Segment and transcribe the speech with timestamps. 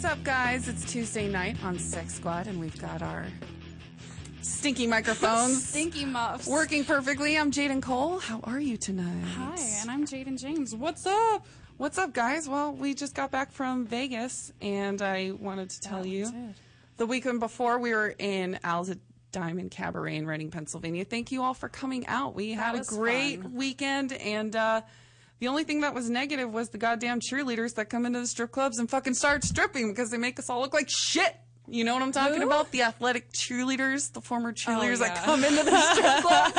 [0.00, 0.68] What's up, guys?
[0.68, 3.26] It's Tuesday night on Sex Squad, and we've got our
[4.42, 6.46] stinky microphones Stinky muffs.
[6.46, 7.36] working perfectly.
[7.36, 8.20] I'm Jaden Cole.
[8.20, 9.24] How are you tonight?
[9.34, 10.72] Hi, and I'm Jaden James.
[10.72, 11.44] What's up?
[11.78, 12.48] What's up, guys?
[12.48, 16.54] Well, we just got back from Vegas, and I wanted to tell you
[16.96, 18.94] the weekend before we were in Al's
[19.32, 21.06] Diamond Cabaret in Reading, Pennsylvania.
[21.06, 22.36] Thank you all for coming out.
[22.36, 23.54] We had a great fun.
[23.54, 24.82] weekend, and uh,
[25.40, 28.50] the only thing that was negative was the goddamn cheerleaders that come into the strip
[28.50, 31.36] clubs and fucking start stripping because they make us all look like shit.
[31.70, 32.46] You know what I'm talking Who?
[32.46, 32.70] about?
[32.70, 35.24] The athletic cheerleaders, the former oh, cheerleaders that yeah.
[35.24, 36.52] come into the strip club.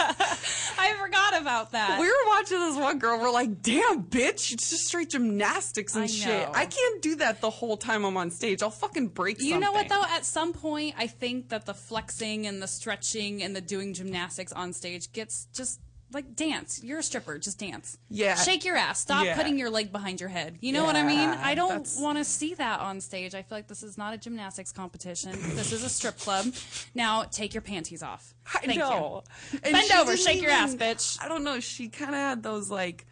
[0.77, 1.99] I forgot about that.
[1.99, 3.19] We were watching this one girl.
[3.19, 6.27] We're like, damn, bitch, it's just straight gymnastics and I shit.
[6.27, 6.51] know.
[6.53, 8.61] I can't do that the whole time I'm on stage.
[8.61, 10.03] I'll fucking break you know what though?
[10.03, 14.51] At some point, I think that the flexing and the stretching and the doing gymnastics
[14.51, 15.79] on stage gets just
[16.11, 16.81] like dance.
[16.83, 17.97] You're a stripper, just dance.
[18.09, 18.35] Yeah.
[18.35, 18.99] Shake your ass.
[18.99, 19.35] Stop Yeah.
[19.35, 20.57] putting your leg behind your head.
[20.61, 21.29] You know what I mean?
[21.29, 23.35] I don't want to see that on stage.
[23.35, 25.31] I feel like this is not a gymnastics competition.
[25.55, 26.47] this is a strip club.
[26.95, 28.33] Now take your panties off.
[28.53, 29.23] I Thank know.
[29.63, 31.17] And Bend over, shake your ass, bitch.
[31.23, 31.59] I don't know.
[31.59, 33.05] She kind of had those like,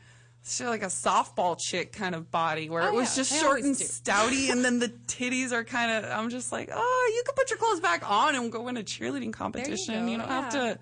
[0.44, 3.40] she like a softball chick kind of body where oh, it Oh, was yeah, just
[3.42, 6.10] short and stouty, and then the titties are kind of.
[6.10, 8.84] I'm just like, oh, you could put your clothes back on and go win a
[8.84, 10.06] cheerleading competition.
[10.06, 10.80] go, you don't have to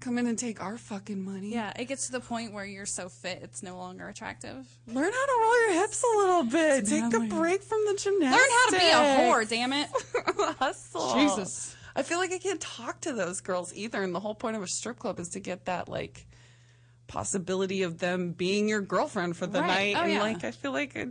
[0.00, 1.52] come in and take our fucking money.
[1.52, 4.66] Yeah, it gets to the point where you're so fit it's no longer attractive.
[4.86, 6.86] Learn how to roll your hips a little bit.
[6.86, 8.40] Take a break from the gymnastics.
[8.42, 9.88] Learn how to be a whore, damn it.
[10.58, 11.14] Hustle.
[11.14, 11.74] Jesus.
[11.96, 14.02] I feel like I can't talk to those girls either.
[14.02, 16.26] And the whole point of a strip club is to get that like
[17.06, 19.94] possibility of them being your girlfriend for the Right.
[19.94, 19.96] night.
[19.96, 20.20] Oh, and yeah.
[20.22, 21.06] like I feel like I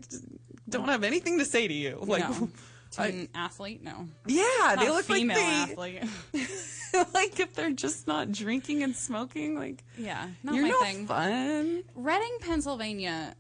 [0.69, 1.97] don't have anything to say to you.
[2.01, 2.49] Like no.
[2.91, 4.07] To I- an athlete, no.
[4.25, 6.03] yeah, they look like they athlete.
[7.13, 11.05] like if they're just not drinking and smoking, like Yeah, not you're my no thing.
[11.07, 11.83] fun.
[11.95, 13.35] Reading, Pennsylvania.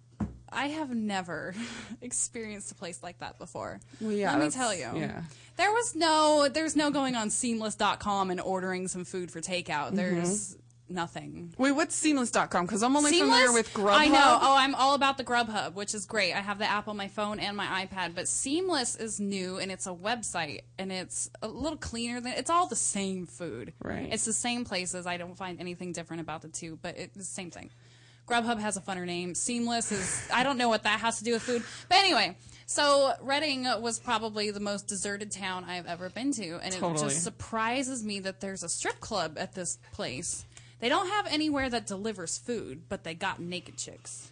[0.49, 1.53] I have never
[2.01, 3.79] experienced a place like that before.
[3.99, 4.89] Well, yeah, Let me tell you.
[4.95, 5.23] yeah.
[5.57, 9.87] There was no there's no going on seamless.com and ordering some food for takeout.
[9.87, 9.95] Mm-hmm.
[9.95, 10.55] There's
[10.89, 11.53] nothing.
[11.57, 12.65] Wait, what's seamless.com?
[12.65, 13.95] Because I'm only familiar with Grubhub.
[13.97, 14.39] I know.
[14.41, 16.33] Oh, I'm all about the Grubhub, which is great.
[16.33, 18.15] I have the app on my phone and my iPad.
[18.15, 22.33] But Seamless is new, and it's a website, and it's a little cleaner than.
[22.33, 23.73] It's all the same food.
[23.83, 24.09] Right.
[24.11, 25.05] It's the same places.
[25.05, 27.69] I don't find anything different about the two, but it's the same thing.
[28.27, 29.35] Grubhub has a funner name.
[29.35, 30.27] Seamless is.
[30.33, 32.35] I don't know what that has to do with food, but anyway.
[32.69, 37.05] So Reading was probably the most deserted town I've ever been to, and it Totally.
[37.07, 40.45] just surprises me that there's a strip club at this place.
[40.79, 44.31] They don't have anywhere that delivers food, but they got naked chicks.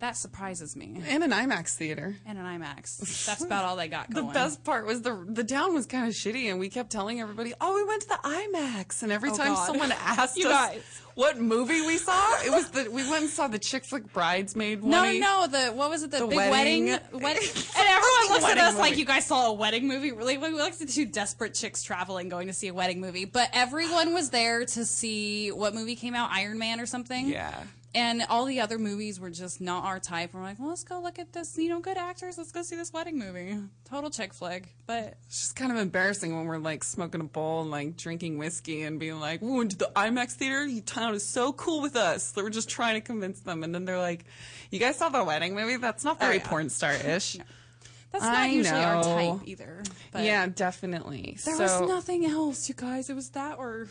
[0.00, 1.02] That surprises me.
[1.08, 2.14] And an IMAX theater.
[2.24, 3.26] And an IMAX.
[3.26, 4.28] That's about all they got going.
[4.28, 7.20] The best part was the the town was kind of shitty, and we kept telling
[7.20, 9.66] everybody, "Oh, we went to the IMAX." And every Oh, time God.
[9.66, 10.82] someone asked You us guys.
[11.16, 14.84] what movie we saw, it was the we went and saw the chick flick Bridesmaid.
[14.84, 15.18] No, one.
[15.18, 16.12] no, the what was it?
[16.12, 19.48] The, The big wedding- wedding, wedding, and everyone looks at us like you guys saw
[19.48, 20.12] a wedding movie.
[20.12, 23.24] Really, we looked at two desperate chicks traveling, going to see a wedding movie.
[23.24, 27.28] But everyone was there to see what movie came out, Iron Man or something.
[27.28, 27.64] Yeah.
[27.94, 30.34] And all the other movies were just not our type.
[30.34, 32.36] We're like, well, let's go look at this, you know, good actors.
[32.36, 33.56] Let's go see this wedding movie.
[33.88, 34.74] Total chick flick.
[34.86, 38.36] But It's just kind of embarrassing when we're like smoking a bowl and like drinking
[38.36, 40.66] whiskey and being like, "We went to the IMAX theater.
[40.66, 43.74] You town is so cool with us." They were just trying to convince them, and
[43.74, 44.26] then they're like,
[44.70, 45.76] "You guys saw the wedding movie?
[45.76, 46.48] That's not very Oh, yeah.
[46.48, 47.38] porn star ish."
[48.12, 49.82] that's not I usually our type either.
[50.12, 51.38] But Yeah, definitely.
[51.42, 53.08] There so, was nothing else, you guys.
[53.08, 53.88] It was that or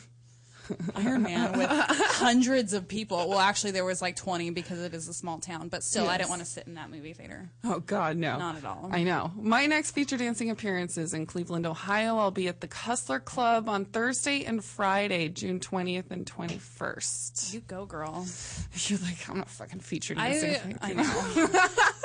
[0.96, 3.30] Iron Man with hundreds of people.
[3.30, 6.18] Well, actually, there was like 20 because it is a small town, but still, I
[6.18, 7.50] didn't want to sit in that movie theater.
[7.64, 8.90] Oh God, no, Not at all.
[8.92, 9.32] I know.
[9.36, 12.18] My next feature dancing appearance is in Cleveland, Ohio.
[12.18, 17.54] I'll be at the Cussler Club on Thursday and Friday, June twentieth and twenty first.
[17.54, 18.26] You go, girl.
[18.74, 20.78] You're like, I'm not fucking feature dancing.
[20.82, 21.04] I, I know.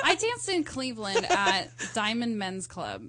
[0.03, 3.03] I danced in Cleveland at Diamond Men's Club.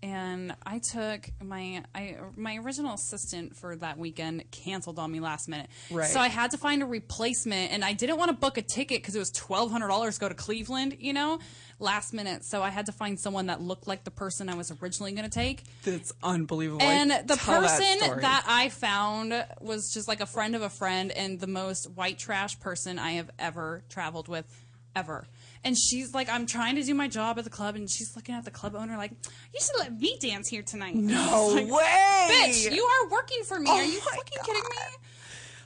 [0.00, 5.48] And I took my I, my original assistant for that weekend canceled on me last
[5.48, 6.08] minute, Right.
[6.08, 7.72] so I had to find a replacement.
[7.72, 10.20] And I didn't want to book a ticket because it was twelve hundred dollars to
[10.20, 11.40] go to Cleveland, you know,
[11.80, 12.44] last minute.
[12.44, 15.24] So I had to find someone that looked like the person I was originally going
[15.28, 15.64] to take.
[15.82, 16.82] That's unbelievable.
[16.82, 20.62] And Like, the tell that person that, I found was just like a friend of
[20.62, 24.46] a friend and the most white trash person I have ever traveled with,
[24.94, 25.26] ever.
[25.68, 28.34] And she's like, I'm trying to do my job at the club, and she's looking
[28.34, 30.94] at the club owner like, you should let me dance here tonight.
[30.94, 33.66] No Like, way, Bitch, you are working for me.
[33.68, 34.76] Oh are you fucking kidding me?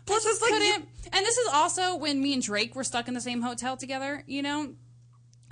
[0.04, 0.86] Plus, it's like you-.
[1.12, 4.24] And this is also when me and Drake were stuck in the same hotel together,
[4.26, 4.74] you know?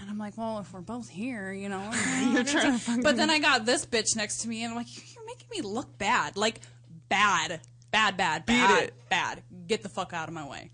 [0.01, 1.89] And I'm like, well, if we're both here, you know.
[2.33, 5.15] You're trying to But then I got this bitch next to me, and I'm like,
[5.15, 6.37] you're making me look bad.
[6.37, 6.61] Like,
[7.09, 7.61] bad.
[7.93, 8.83] Bad, bad, bad.
[8.83, 8.95] it.
[9.09, 9.45] Bad.
[9.69, 10.73] Get the fuck out of my way.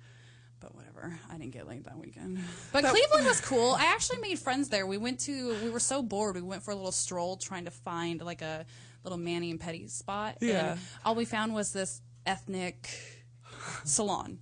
[0.96, 1.18] Whatever.
[1.30, 2.38] I didn't get laid that weekend.
[2.72, 3.72] But Cleveland was cool.
[3.72, 4.86] I actually made friends there.
[4.86, 6.36] We went to, we were so bored.
[6.36, 8.64] We went for a little stroll trying to find like a
[9.04, 10.38] little Manny and Petty spot.
[10.40, 10.72] Yeah.
[10.72, 12.88] And all we found was this ethnic
[13.84, 14.38] salon.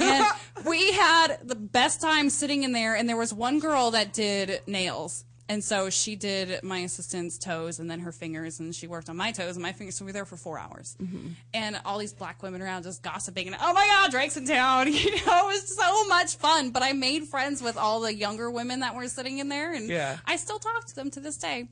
[0.00, 0.24] and
[0.66, 4.60] we had the best time sitting in there and there was one girl that did
[4.66, 9.10] nails and so she did my assistant's toes and then her fingers and she worked
[9.10, 9.96] on my toes and my fingers.
[9.96, 10.96] So we were there for four hours.
[11.00, 11.28] Mm-hmm.
[11.52, 14.90] And all these black women around just gossiping and oh my god drake's in town.
[14.92, 16.70] You know it was so much fun.
[16.70, 19.90] But i made friends with all the younger women that were sitting in there and
[19.90, 20.16] Yeah.
[20.26, 21.68] i still talk to them to this day.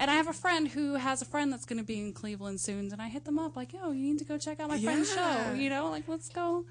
[0.00, 2.60] And I have a friend who has a friend that's going to be in Cleveland
[2.60, 4.78] soon, and I hit them up like, "Yo, you need to go check out my
[4.80, 6.66] friend's show." You know, like let's go,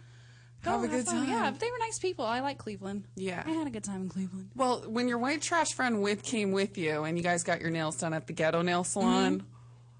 [0.67, 1.27] go Have a good fun.
[1.27, 1.55] Yeah, time.
[1.59, 2.25] they were nice people.
[2.25, 3.05] I like Cleveland.
[3.15, 3.43] Yeah.
[3.45, 4.49] I had a good time in Cleveland.
[4.55, 7.69] Well, when your white trash friend with came with you and you guys got your
[7.71, 9.45] nails done at the ghetto nail salon,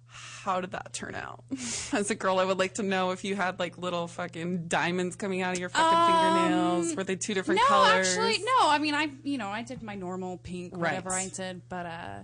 [0.08, 1.44] how did that turn out?
[1.92, 5.16] As a girl, I would like to know if you had like little fucking diamonds
[5.16, 6.96] coming out of your fucking fingernails.
[6.96, 8.16] Were they two different no, colors?
[8.16, 8.69] No, actually, no.
[8.69, 10.94] I mean, I you know I did my normal pink, Right.
[10.96, 12.19] whatever I did, but uh,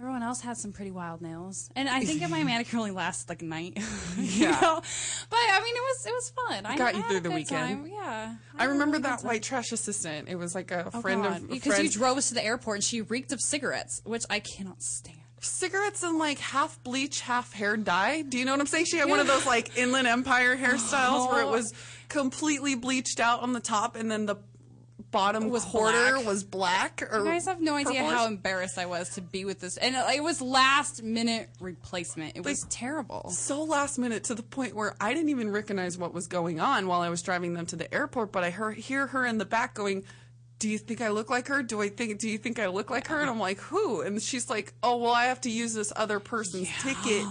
[0.00, 3.42] everyone else had some pretty wild nails, and I think my manicure only lasted like
[3.42, 3.76] a night.
[4.16, 4.58] you Yeah.
[4.60, 4.80] know?
[5.30, 6.66] but I mean, it was it was fun.
[6.66, 7.84] I got you through the weekend.
[7.84, 7.86] time.
[7.92, 10.28] Yeah, I remember that white trash assistant.
[10.28, 11.36] It was like a Oh, friend God.
[11.42, 11.84] of because friend.
[11.84, 15.18] you drove us to the airport and she reeked of cigarettes, which I cannot stand.
[15.42, 18.22] cigarettes and like half bleach, half hair dye.
[18.22, 18.86] Do you know what I'm saying?
[18.86, 21.52] She had one of those like Inland Empire hairstyles where it oh.
[21.52, 21.72] was
[22.08, 24.36] completely bleached out on the top and then the
[25.10, 26.26] bottom Was quarter black.
[26.26, 27.02] was black.
[27.12, 28.16] Or You guys have no idea purplish.
[28.18, 32.36] how embarrassed I was to be with this, and it, it was last minute replacement.
[32.36, 33.30] It was terrible.
[33.30, 36.86] so last minute to the point where I didn't even recognize what was going on
[36.86, 38.32] while I was driving them to the airport.
[38.32, 40.04] But I heard, hear her in the back going,
[40.58, 41.62] "Do you think I look like her?
[41.62, 42.18] Do I think?
[42.18, 44.96] Do you think I look like her?" And I'm like, "Who?" And she's like, "Oh,
[44.98, 47.26] well, I have to use this other person's ticket."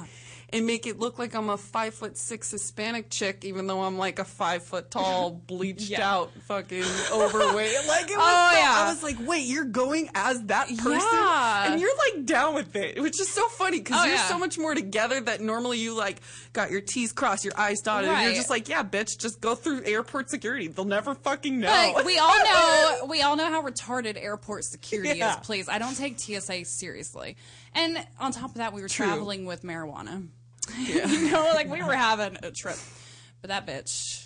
[0.51, 3.97] And make it look like I'm a five foot six Hispanic chick, even though I'm
[3.99, 6.09] like a five foot tall, bleached Yeah.
[6.11, 7.75] out, fucking overweight.
[7.87, 8.27] Like it oh, was.
[8.27, 8.73] Oh, so- yeah.
[8.75, 11.71] I was like, wait, you're going as that person, Yeah.
[11.71, 14.27] and you're like down with it, which is so funny because Oh, you're yeah.
[14.27, 16.17] so much more together that normally you like
[16.53, 18.09] got your T's crossed, your I's dotted.
[18.09, 20.67] And you're just like, yeah, bitch, just go through airport security.
[20.67, 21.91] They'll never fucking know.
[21.95, 25.35] But we all know we all know how retarded airport security is.
[25.43, 27.37] Please, I don't take TSA seriously.
[27.73, 29.05] And on top of that, we were True.
[29.05, 30.27] traveling with marijuana.
[30.79, 32.77] you know, like we were having a trip.
[33.41, 34.25] But that bitch.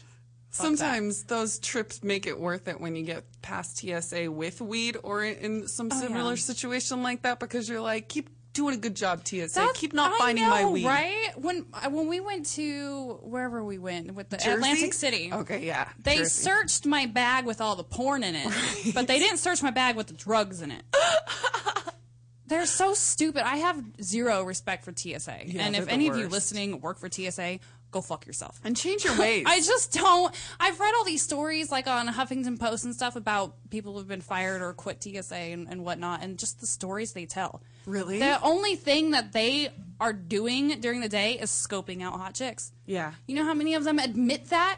[0.52, 5.24] Sometimes those trips make it worth it when you get past TSA with weed or
[5.24, 6.36] in, some similar Oh, yeah.
[6.36, 9.48] situation like that because you're like, keep doing a good job, TSA.
[9.48, 10.86] That's- keep not I finding know, my weed.
[10.86, 11.32] right?
[11.38, 14.52] When uh, when we went to wherever we went with the Jersey?
[14.52, 15.90] Atlantic City, Okay, yeah.
[16.04, 16.30] They Jersey.
[16.44, 18.48] searched my bag with all the porn in it,
[18.94, 20.84] but they didn't search my bag with the drugs in it.
[22.54, 23.42] They're so stupid.
[23.48, 25.48] I have zero respect for TSA.
[25.48, 27.60] Yeah, and if any of you listening work for TSA,
[27.90, 28.60] go fuck yourself.
[28.64, 29.46] And change your ways.
[29.48, 30.34] I just don't.
[30.60, 34.22] I've read all these stories like on Huffington Post and stuff about people who've been
[34.22, 37.64] fired or quit TSA and, and whatnot, and just the stories they tell.
[37.88, 38.20] Really?
[38.20, 39.70] The only thing that they
[40.00, 42.72] are doing during the day is scoping out hot chicks.
[42.86, 43.14] yeah.
[43.26, 44.78] You know how many of them admit that?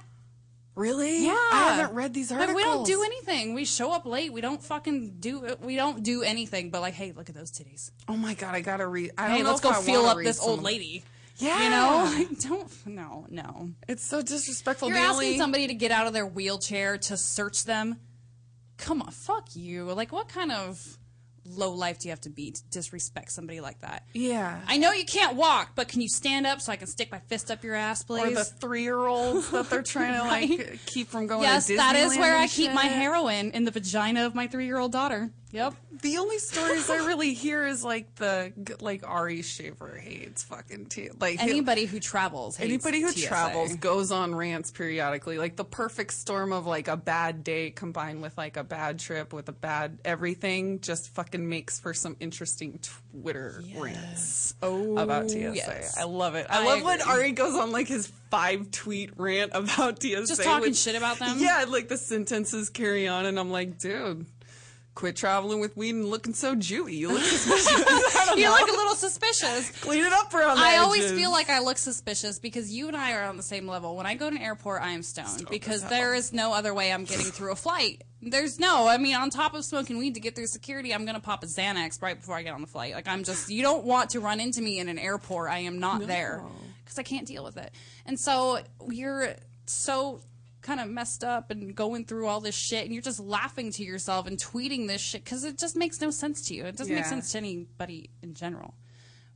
[0.75, 1.25] Really?
[1.25, 1.31] Yeah.
[1.31, 2.55] I haven't read these articles.
[2.55, 3.53] Like, we don't do anything.
[3.53, 4.33] We show up late.
[4.33, 5.55] We don't fucking do.
[5.61, 6.69] We don't do anything.
[6.69, 7.91] But like, hey, look at those titties.
[8.09, 9.11] Oh my god, I gotta read.
[9.17, 11.03] I Hey, let's go I feel up this some old lady.
[11.37, 11.63] Yeah.
[11.63, 12.87] You know, Like, don't.
[12.87, 13.69] No, no.
[13.87, 14.89] It's so disrespectful.
[14.89, 17.97] You're asking somebody to get out of their wheelchair to search them.
[18.77, 19.85] Come on, fuck you.
[19.93, 20.97] Like, what kind of
[21.45, 24.03] low life do you have to be to disrespect somebody like that?
[24.13, 24.59] Yeah.
[24.67, 27.19] I know you can't walk, but can you stand up so I can stick my
[27.19, 28.23] fist up your ass, please?
[28.23, 30.79] or the three-year-olds that they're trying to like Right.
[30.85, 31.43] keep from going.
[31.43, 34.91] yes, that is where I and keep my heroin in the vagina of my three-year-old
[34.91, 35.31] daughter.
[35.55, 35.73] Yep.
[36.01, 41.09] The only stories I really hear is like the like Ari Shaffir hates fucking t-
[41.19, 43.27] like Anybody who travels, hates Anybody who TSA.
[43.27, 45.37] travels goes on rants periodically.
[45.37, 49.31] Like the perfect storm of like a bad day combined with like a bad trip
[49.31, 52.77] with a bad everything just fucking makes for some interesting
[53.13, 55.39] Twitter rants Oh, about TSA.
[55.55, 55.97] yes.
[55.97, 56.47] I love it.
[56.49, 57.01] I, I love when.
[57.01, 60.25] Ari goes on like his five tweet rant about TSA.
[60.27, 61.37] Just talking with- shit about them?
[61.39, 64.25] Yeah, like the sentences carry on, and I'm like, dude.
[64.95, 66.93] Quit traveling with weed and looking so Jewy.
[66.93, 68.15] You look suspicious.
[68.35, 68.51] You know.
[68.51, 69.71] look a little suspicious.
[69.79, 73.13] Clean it up around I always feel like I look suspicious because you and I
[73.13, 73.95] are on the same level.
[73.95, 76.91] When I go to an airport, I am stoned because there is no other way
[76.91, 78.03] I'm getting through a flight.
[78.21, 81.19] There's no, I mean, on top of smoking weed to get through security, I'm gonna
[81.21, 82.93] pop a Xanax right before I get on the flight.
[82.93, 85.49] Like I'm just, you don't want to run into me in an airport.
[85.49, 86.43] I am not there
[86.83, 87.71] because I can't deal with it.
[88.05, 88.59] And so
[88.89, 89.35] you're
[89.65, 90.19] so
[90.65, 93.83] kind of messed up and going through all this shit and you're just laughing to
[93.83, 96.65] yourself and tweeting this shit because it just makes no sense to you.
[96.65, 98.73] It doesn't make sense to anybody in general.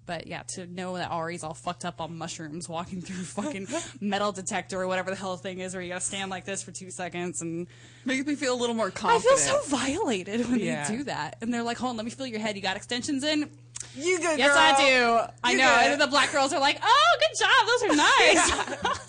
[0.05, 3.67] But yeah, to know that Ari's all fucked up on mushrooms walking through fucking
[4.01, 6.63] metal detector or whatever the hell the thing is where you gotta stand like this
[6.63, 7.67] for two seconds and
[8.05, 9.25] Makes me feel a little more confident.
[9.39, 10.87] I feel so violated when Yeah.
[10.89, 11.35] they do that.
[11.41, 12.55] And they're like, hold on, let me feel your head.
[12.55, 13.51] You got extensions in?
[13.95, 14.57] You good, Yes, girl.
[14.57, 14.89] I
[15.27, 15.33] do.
[15.43, 15.63] I know.
[15.81, 17.67] And then the black girls are like, oh, good job.
[17.67, 17.95] Those are
[18.89, 19.08] nice.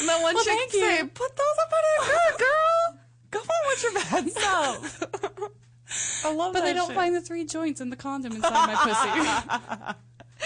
[0.00, 3.00] And then one Well, chick say, "Put those up on your good, girl.
[3.30, 6.96] Go on with your bad self." I love but that they don't shit.
[6.96, 9.94] find the three joints in the condom inside my pussy.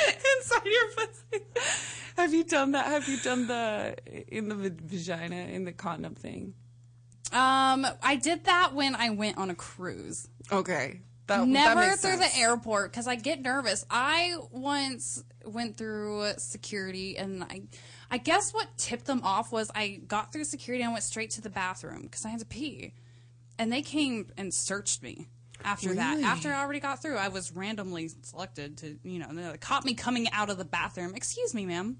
[0.39, 1.45] inside your pussy.
[2.17, 2.87] Have you done that?
[2.87, 3.97] Have you done the
[4.29, 6.55] in the va- vagina in the condom thing?
[7.33, 10.29] Um, I did that when I went on a cruise.
[10.53, 12.35] Okay, that that Never makes through sense.
[12.35, 13.85] the airport because I get nervous.
[13.91, 17.63] I once went through security, and I,
[18.13, 21.41] I guess what tipped them off was I got through security and went straight to
[21.41, 22.93] the bathroom because I had to pee,
[23.59, 25.29] and they came and searched me.
[25.65, 29.57] After that, after I already got through, I was randomly selected to, you know, they
[29.59, 31.15] caught me coming out of the bathroom.
[31.15, 31.97] Excuse me, ma'am.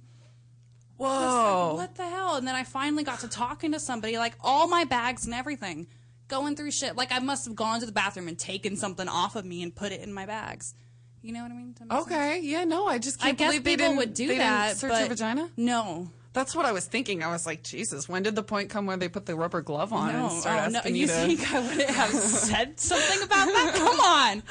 [0.99, 1.69] Whoa!
[1.71, 2.35] like, what the hell?
[2.35, 5.87] And then I finally got to talking to somebody, like all my bags and everything,
[6.29, 6.95] going through shit.
[6.95, 9.75] Like I must have gone to the bathroom and taken something off of me and
[9.75, 10.75] put it in my bags.
[11.23, 11.75] You know what I mean?
[11.91, 14.47] Okay, yeah, no, I just can't guess believe they people didn't, would do they didn't
[14.47, 14.77] that.
[14.77, 15.51] Search but your vagina.
[15.57, 16.11] No.
[16.35, 17.23] That's what I was thinking.
[17.23, 19.93] I was like, Jesus, when did the point come where they put the rubber glove
[19.93, 20.79] on No, and start oh, no.
[20.79, 21.13] asking You you to?
[21.13, 23.73] think I would have said something about that?
[23.75, 24.43] Come on.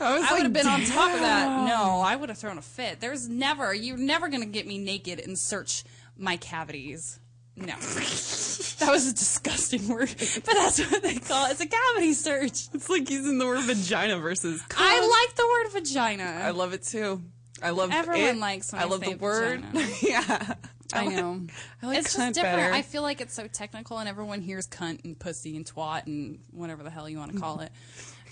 [0.00, 1.68] I, I would have been on top of that.
[1.68, 3.00] No, I would have thrown a fit.
[3.00, 5.84] There's never, you're never going to get me naked and search
[6.16, 7.20] my cavities.
[7.56, 7.74] No.
[7.76, 10.14] that was a disgusting word.
[10.18, 11.52] But that's what they call it.
[11.52, 12.68] It's a cavity search.
[12.74, 14.62] It's like using the word vagina versus.
[14.76, 16.40] I like the word vagina.
[16.44, 17.22] I love it too.
[17.62, 18.38] I love Everyone it.
[18.38, 19.64] likes when I I love the word.
[20.02, 20.54] yeah,
[20.92, 21.46] I like- know.
[21.82, 22.56] I like it's cunt just different.
[22.58, 22.74] better.
[22.74, 26.40] I feel like it's so technical, and everyone hears cunt and pussy and twat and
[26.50, 27.64] whatever the hell you want to call mm-hmm.
[27.64, 27.72] it.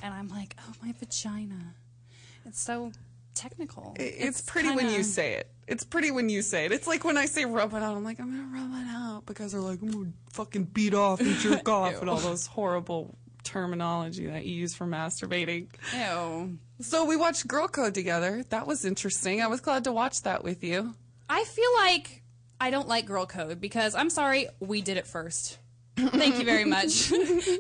[0.03, 1.75] And I'm like, oh, my vagina.
[2.45, 2.93] It's so
[3.35, 3.95] technical.
[3.99, 5.51] It's, pretty when kinda- you say it.
[5.67, 6.73] It's pretty when you say it.
[6.73, 7.97] It's like when I say rub it out.
[7.97, 11.21] I'm like, I'm gonna rub it out because they're like, I'm gonna fucking beat off
[11.21, 15.69] and jerk off and all those horrible terminology that you use for masturbating.
[15.95, 16.59] Ew.
[16.81, 18.45] So we watched Girl Code together.
[18.51, 19.41] That was interesting.
[19.43, 20.95] I was glad to watch that with you.
[21.29, 22.23] I feel like
[22.61, 25.59] I don't like girl code because I'm sorry, we did it first.
[25.97, 26.89] Thank you very much.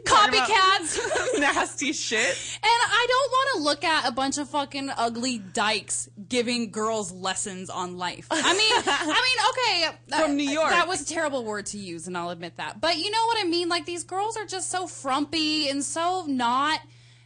[0.09, 0.99] Copycats.
[1.39, 2.29] Nasty shit.
[2.57, 7.13] And I don't want to look at a bunch of fucking ugly dykes giving girls
[7.13, 8.27] lessons on life.
[8.31, 10.71] I mean, I mean, okay, From uh, New York.
[10.71, 12.81] That was a terrible word to use, and I'll admit that.
[12.81, 13.69] But you know what I mean?
[13.69, 16.81] Like these girls are just so frumpy and so not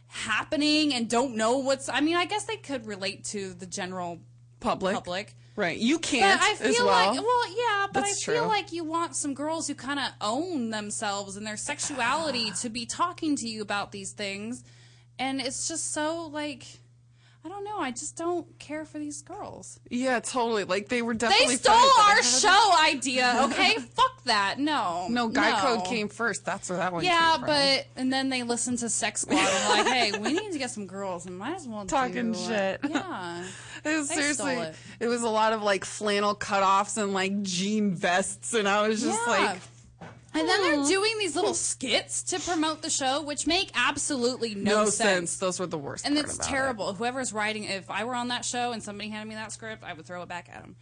[0.07, 1.89] happening, and don't know what's.
[1.89, 4.19] I mean, I guess they could relate to the general
[4.59, 4.93] Public.
[4.93, 5.35] public.
[5.59, 5.77] Right.
[5.77, 7.13] You can't I as feel well.
[7.15, 8.47] like, well, yeah, but That's I feel true.
[8.47, 12.85] like you want some girls who kind of own themselves and their sexuality to be
[12.85, 14.63] talking to you about these things,
[15.19, 16.63] and it's just so like,
[17.45, 17.79] I don't know.
[17.79, 19.79] I just don't care for these girls.
[19.89, 20.65] yeah, totally.
[20.65, 21.55] Like they were definitely.
[21.55, 23.41] They stole our show idea.
[23.45, 24.59] Okay, fuck that.
[24.59, 25.57] No, No, Guy no.
[25.77, 26.43] Code came first.
[26.45, 27.47] That's where that one Yeah, came from.
[27.47, 30.69] but and then they listened to Sex Squad and like, hey, we need to get
[30.71, 32.81] some girls and might as well Talking do, shit.
[32.89, 33.45] Yeah,
[33.85, 34.75] It was They seriously, stole it.
[34.99, 35.07] it.
[35.07, 39.17] was a lot of like flannel cutoffs and like jean vests, and I was just
[39.25, 39.31] Yeah.
[39.33, 39.59] like,
[40.33, 44.83] And then they're doing these little skits to promote the show, which make absolutely no,
[44.83, 45.37] no, sense.
[45.37, 46.05] Those were the worst.
[46.05, 46.49] And it's about it.
[46.49, 46.93] terrible.
[46.93, 49.93] Whoever's writing, if I were on that show and somebody handed me that script, I
[49.93, 50.75] would throw it back at them.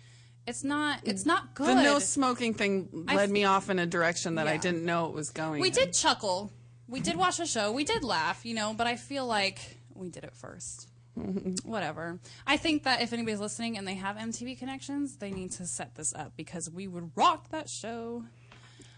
[0.45, 1.01] It's not.
[1.03, 1.67] It's not good.
[1.67, 5.07] The no smoking thing led f- me off in a direction that I didn't know
[5.07, 5.61] it was going.
[5.61, 5.73] we in.
[5.73, 6.51] did chuckle.
[6.87, 7.73] We did watch the show.
[7.73, 8.73] We did laugh, you know.
[8.73, 9.59] But I feel like
[9.93, 10.87] we did it first.
[11.65, 12.19] Whatever.
[12.45, 15.95] I think that if anybody's listening and they have MTV connections, they need to set
[15.95, 18.23] this up because we would rock that show.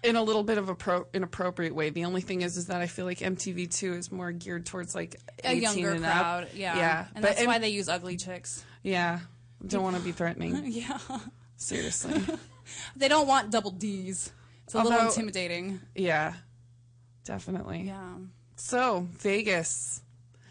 [0.04, 1.90] In a little bit of a pro- inappropriate way.
[1.90, 4.96] The only thing is, is that I feel like MTV two is more geared towards
[4.96, 6.50] like A younger and crowd, up.
[6.54, 7.06] yeah, yeah.
[7.16, 8.64] and but that's why they use ugly chicks.
[8.84, 9.20] yeah,
[9.66, 10.56] don't want to be threatening.
[10.72, 10.98] Yeah,
[11.58, 12.22] Seriously,
[12.96, 14.32] they don't want double D's.
[14.66, 15.82] It's a little intimidating.
[15.96, 16.34] yeah,
[17.26, 17.82] definitely.
[17.88, 18.14] Yeah.
[18.56, 20.02] So Vegas,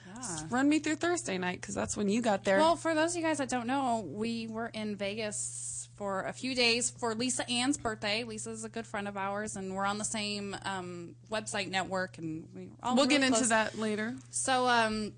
[0.07, 0.41] Yeah.
[0.51, 2.59] run me through Thursday night because that's when you got there.
[2.59, 6.33] Well, for those of you guys that don't know, we were in Vegas for a
[6.33, 8.23] few days for Lisa Ann's birthday.
[8.23, 12.49] Lisa's a good friend of ours, and we're on the same um, website network, and
[12.55, 14.15] we all We'll really get into that later.
[14.31, 15.13] So, um,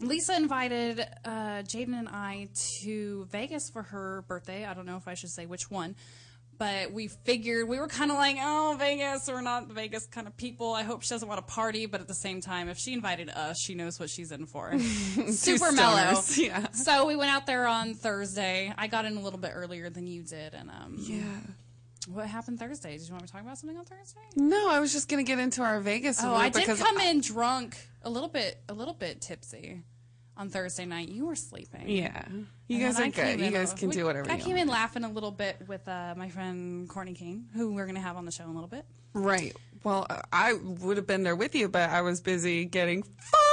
[0.00, 2.48] Lisa invited uh, Jaden and I
[2.80, 4.64] to Vegas for her birthday.
[4.64, 5.94] I don't know if I should say which one,
[6.58, 10.26] but we figured we were kind of like, oh, Vegas, we're not the Vegas kind
[10.26, 10.72] of people.
[10.72, 13.28] I hope she doesn't want to party, but at the same time, if she invited
[13.30, 14.78] us, she knows what she's in for.
[15.30, 16.20] Super mellow.
[16.36, 16.70] yeah.
[16.72, 18.72] So we went out there on Thursday.
[18.76, 21.22] I got in a little bit earlier than you did, and um, Yeah.
[22.08, 22.96] what happened Thursday?
[22.98, 24.20] Did you want me to talk about something on Thursday?
[24.36, 26.22] No, I was just gonna get into our Vegas.
[26.22, 29.82] Oh, I did come in drunk, a little bit, a little bit tipsy
[30.36, 31.08] on Thursday night.
[31.08, 31.88] You were sleeping.
[31.88, 32.24] Yeah,
[32.68, 33.40] you And guys are good.
[33.40, 34.60] You guys a- can we- do whatever I came want.
[34.62, 38.00] in laughing a little bit with uh, my friend Courtney Cane, who we're going to
[38.00, 38.84] have on the show in a little bit.
[39.12, 39.54] Right.
[39.84, 43.43] Well, uh, I would have been there with you, but I was busy getting fucked.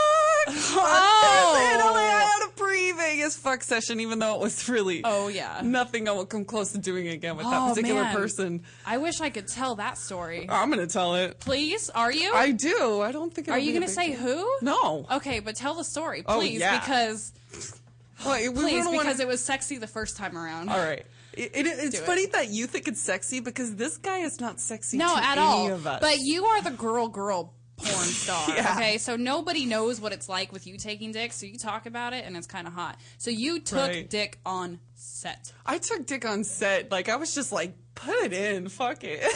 [0.56, 1.70] Oh.
[1.74, 2.04] And I
[2.42, 5.62] had a pre-Vegas fuck session, even though it was really Oh, yeah.
[5.64, 6.08] nothing.
[6.08, 8.16] I will come close to doing again with that Oh, particular man.
[8.16, 8.64] person.
[8.86, 10.48] I wish I could tell that story.
[10.50, 11.40] I'm gonna tell it.
[11.40, 12.34] Please, are you?
[12.34, 13.02] I do.
[13.02, 13.48] I don't think.
[13.50, 14.38] are it'll you be a going to big say deal.
[14.38, 14.58] who?
[14.62, 15.06] No.
[15.18, 16.80] Okay, but tell the story, Oh, please, yeah.
[16.80, 17.32] because
[18.26, 20.70] we please, don't wanna- because it was sexy the first time around.
[20.70, 21.06] All right.
[21.34, 22.06] It, it, it's do it.
[22.06, 25.38] funny that you think it's sexy because this guy is not sexy No, to at
[25.38, 25.72] any all.
[25.72, 26.02] of us.
[26.02, 28.50] But you are the girl, girl porn star.
[28.56, 28.76] Yeah.
[28.76, 31.34] Okay, so nobody knows what it's like with you taking dick.
[31.34, 32.98] So you talk about it, and it's kind of hot.
[33.18, 34.10] So you took Right.
[34.10, 35.52] dick on set.
[35.66, 36.92] I took dick on set.
[36.92, 39.22] Like I was just like, put it in, fuck it.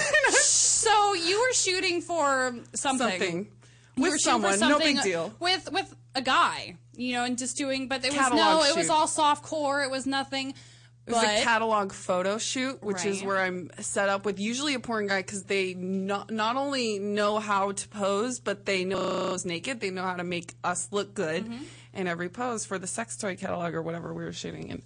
[0.86, 3.10] So you were shooting for something.
[3.10, 3.48] Something
[3.98, 5.34] with were shooting for someone, no big deal.
[5.40, 7.88] With with a guy, you know, and just doing.
[7.88, 9.82] But it was Catalog no, it was all soft core.
[9.82, 10.54] It was nothing.
[11.08, 14.74] It was but a catalog photo shoot, which is where I'm set up with usually
[14.74, 19.38] a porn guy because they not, not only know how to pose, but they know
[19.46, 19.80] naked.
[19.82, 21.64] They know how to make us look good Mm-hmm.
[21.94, 24.72] in every pose for the sex toy catalog or whatever we were shooting.
[24.72, 24.82] And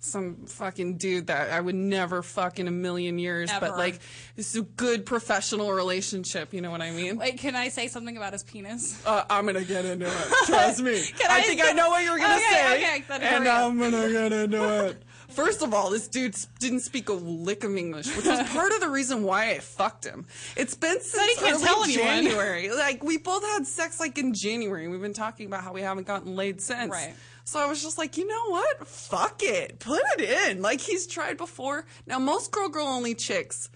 [0.00, 3.66] some fucking dude that I would never fuck in a million years, Ever.
[3.66, 3.98] but like
[4.36, 6.54] it's a good professional relationship.
[6.54, 7.18] You know what I mean?
[7.18, 9.04] wait, can I say something about his penis?
[9.04, 10.28] Uh, I'm gonna get into it.
[10.46, 11.02] Trust me.
[11.28, 13.48] I I think I know what you're gonna Okay, say, okay, and.
[13.48, 15.02] I'm gonna get into it.
[15.28, 18.80] First of all, this dude didn't speak a lick of English, which was part of
[18.80, 20.26] the reason why I fucked him.
[20.56, 21.94] It's been since early.
[21.94, 22.70] January.
[22.70, 24.84] Like we both had sex like in January.
[24.84, 26.90] and We've been talking about how we haven't gotten laid since.
[26.90, 27.14] Right.
[27.44, 28.86] So I was just like, you know what?
[28.86, 29.78] Fuck it.
[29.78, 30.62] Put it in.
[30.62, 31.86] Like he's tried before.
[32.06, 33.70] Now most girl girl only chicks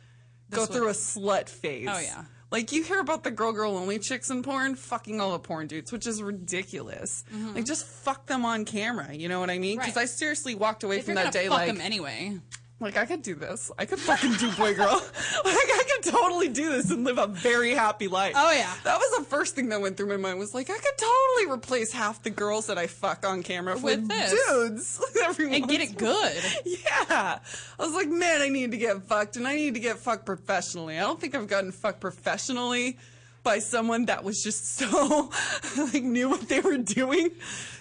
[0.51, 1.89] go This through a slut phase.
[1.91, 2.25] Oh, yeah.
[2.53, 5.67] Like you hear about the girl girl only chicks in porn fucking all the porn
[5.67, 7.25] dudes, which is ridiculous.
[7.55, 9.79] Like just fuck them on camera, you know what I mean?
[9.79, 9.99] Because Mm-hmm.
[9.99, 10.03] Right.
[10.03, 12.39] I seriously walked away If from that day fuck like him anyway.
[12.83, 13.71] Like I could do this.
[13.79, 14.87] I could fucking do boy girl.
[15.45, 18.35] like I could totally do this and live a very happy life.
[18.37, 18.73] Oh, yeah.
[18.85, 21.55] That was the first thing that went through my mind was like I could totally
[21.57, 24.31] replace half the girls that I fuck on camera with, With this.
[24.49, 25.03] dudes.
[25.25, 26.23] Every And get it in a while.
[26.33, 26.43] good.
[26.67, 27.39] Yeah.
[27.79, 30.27] I was like, man, I need to get fucked and I need to get fucked
[30.27, 30.99] professionally.
[30.99, 32.99] I don't think I've gotten fucked professionally
[33.43, 35.31] by someone that was just so
[35.77, 37.31] like knew what they were doing.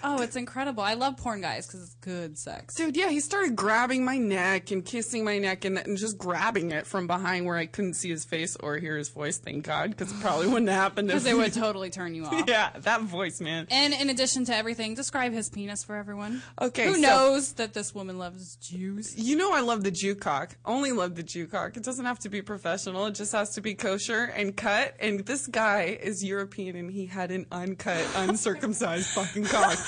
[0.02, 0.82] Oh, it's incredible.
[0.82, 2.74] I love porn guys because it's good sex.
[2.74, 6.72] Dude, yeah, he started grabbing my neck and kissing my neck and, and just grabbing
[6.72, 9.90] it from behind where I couldn't see his face or hear his voice, thank God,
[9.90, 12.44] because it probably wouldn't have happened Because it would totally turn you off.
[12.48, 13.66] Yeah, that voice, man.
[13.70, 16.42] And in addition to everything, describe his penis for everyone.
[16.60, 19.16] Okay, Who so- knows that this woman loves Jews?
[19.16, 20.56] You know I love the Jew cock.
[20.64, 21.76] Only love the Jew cock.
[21.76, 23.06] It doesn't have to be professional.
[23.06, 24.94] It just has to be kosher and cut.
[24.98, 29.78] And this guy is European and he had an uncut, uncircumcised fucking cock,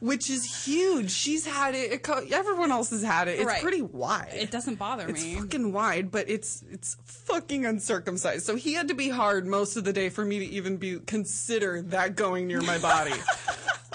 [0.00, 1.10] which is huge.
[1.10, 1.92] She's had it.
[1.92, 3.36] it co- everyone else has had it.
[3.38, 3.62] It's Right.
[3.62, 4.32] pretty wide.
[4.34, 5.12] It doesn't bother me.
[5.12, 5.34] It's me.
[5.36, 8.44] fucking wide, but it's it's fucking uncircumcised.
[8.44, 10.98] So he had to be hard most of the day for me to even be
[11.00, 13.14] consider that going near my body.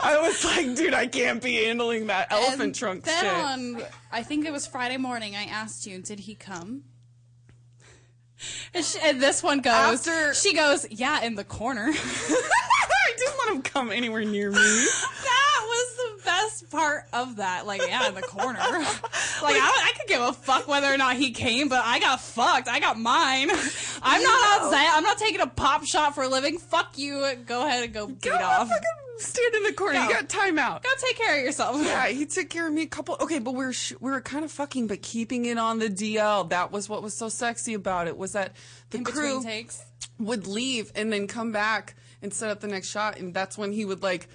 [0.02, 3.34] I was like, dude, I can't be handling that elephant And trunk then shit.
[3.34, 6.84] on, I think it was Friday morning, I asked you, did he come?
[8.74, 11.92] And, she, and this one goes, After- she goes, yeah, in the corner.
[13.18, 14.58] I didn't let him come anywhere near me.
[14.58, 17.66] that was the best part of that.
[17.66, 18.60] Like, yeah, in the corner.
[18.60, 22.22] like, I, I could give a fuck whether or not he came, but I got
[22.22, 22.68] fucked.
[22.68, 23.50] I got mine.
[24.04, 24.90] I'm not on set.
[24.94, 26.58] I'm not taking a pop shot for a living.
[26.60, 27.26] Fuck you.
[27.46, 28.68] Go ahead and go beat Go off.
[28.68, 28.84] fucking
[29.18, 30.00] stand in the corner.
[30.00, 30.14] You Go.
[30.14, 30.84] got timeout.
[30.84, 31.78] Go take care of yourself.
[31.84, 33.18] Yeah, he took care of me a couple.
[33.20, 35.90] Okay, but we were sh- we were kind of fucking, but keeping it on the
[35.90, 36.50] DL.
[36.50, 38.16] That was what was so sexy about it.
[38.18, 38.56] Was that
[38.92, 39.84] the In crew takes.
[40.20, 43.72] would leave and then come back and set up the next shot, and that's when
[43.72, 44.28] he would like.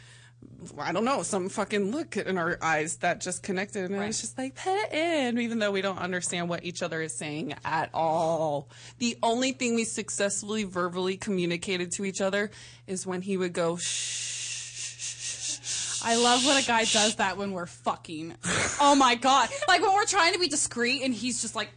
[0.77, 4.07] I don't know, some fucking look in our eyes that just connected, and I Right.
[4.09, 7.17] was just like, put it in, even though we don't understand what each other is
[7.17, 8.69] saying at all.
[8.99, 12.51] The only thing we successfully verbally communicated to each other
[12.89, 16.01] is when he would go, shh.
[16.05, 18.35] I love when a guy does that when we're fucking.
[18.81, 19.49] Oh my god!
[19.69, 21.69] Like when we're trying to be discreet and he's just like,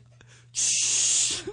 [0.52, 1.44] shh.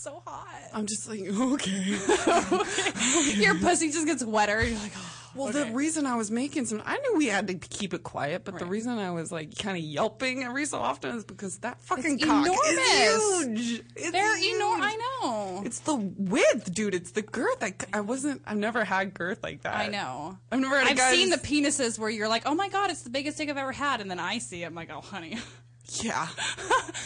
[0.00, 0.48] So hot.
[0.72, 1.70] I'm just like, okay.
[3.34, 4.64] Your pussy just gets wetter.
[4.64, 5.16] You're like, oh.
[5.34, 8.44] Well, the reason I was making some, I knew we had to keep it quiet,
[8.44, 11.80] but the reason I was like kind of yelping every so often is because that
[11.82, 12.66] fucking It's cock enormous.
[12.68, 13.82] is huge.
[13.94, 14.56] It's They're huge.
[14.56, 14.86] enormous.
[14.90, 15.62] I know.
[15.64, 16.96] It's the width, dude.
[16.96, 17.62] It's the girth.
[17.62, 18.42] I, I wasn't.
[18.44, 19.76] I've never had girth like that.
[19.76, 20.36] I know.
[20.50, 20.98] I've never had.
[20.98, 23.48] a I've seen the penises where you're like, oh my god, it's the biggest dick
[23.50, 25.38] I've ever had, and then I see it, I'm like, oh honey,
[26.02, 26.28] Yeah.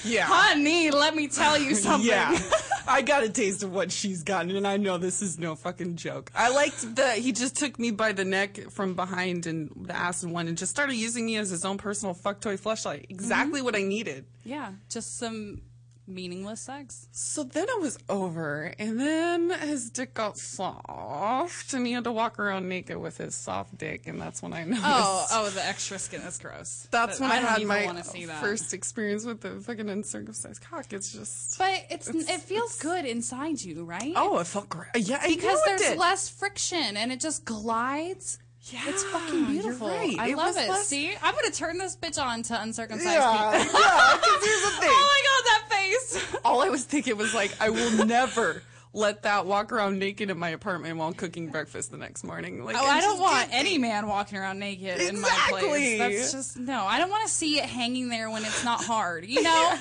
[0.04, 0.24] Yeah.
[0.26, 2.08] honey, let me tell you something.
[2.08, 2.38] Yeah.
[2.86, 5.96] I got a taste of what she's gotten, and I know this is no fucking
[5.96, 6.30] joke.
[6.34, 10.22] I liked that he just took me by the neck from behind and the ass
[10.22, 13.06] and one and just started using me as his own personal fuck toy flashlight.
[13.08, 13.64] Exactly Mm-hmm.
[13.64, 14.26] what I needed.
[14.44, 15.62] yeah, just some
[16.06, 17.08] meaningless sex.
[17.12, 22.12] So then it was over, and then his dick got soft, and he had to
[22.12, 24.82] walk around naked with his soft dick, and that's when I oh, noticed.
[24.86, 26.88] Oh, oh, the extra skin is gross.
[26.90, 30.92] That's But when I, don't had my first experience with the fucking uncircumcised cock.
[30.92, 34.12] It's just But it's, It's- it feels good inside you, right?
[34.16, 34.88] oh, it felt great.
[34.96, 38.38] Yeah, I because knew it there's less friction and it just glides.
[38.70, 39.88] Yeah, It's fucking beautiful.
[39.88, 40.16] right.
[40.18, 40.70] I It love it.
[40.70, 43.78] less- See, I'm gonna turn this bitch on to uncircumcised Yeah, people.
[43.78, 44.10] yeah.
[44.40, 44.88] here's the thing.
[44.90, 46.36] oh my god, that face!
[46.44, 50.38] All I was thinking was like, I will never let that walk around naked in
[50.38, 52.64] my apartment while cooking breakfast the next morning.
[52.64, 55.98] Like, Oh, I don't want any man walking around naked in my place.
[55.98, 56.84] That's just no.
[56.84, 59.26] I don't want to see it hanging there when it's not hard.
[59.26, 59.74] You know,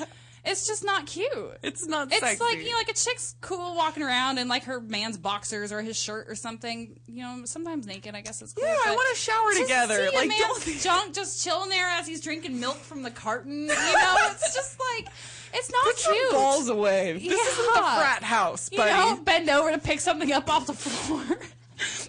[0.45, 1.29] it's just not cute.
[1.63, 2.43] It's not It's sexy.
[2.43, 5.81] like you know, like a chick's cool walking around in like her man's boxers or
[5.81, 6.99] his shirt or something.
[7.07, 8.13] You know, sometimes naked.
[8.15, 8.65] I guess it's cool.
[8.67, 10.09] Yeah, I wanna shower together.
[10.13, 13.61] Like, man's don't- junk just chilling there as he's drinking milk from the carton.
[13.61, 15.07] You know, it's just like
[15.53, 16.15] it's not Put cute.
[16.15, 17.13] your balls away.
[17.13, 18.91] This isn't the frat house, you buddy.
[18.91, 21.23] know, bend over to pick something up off the floor.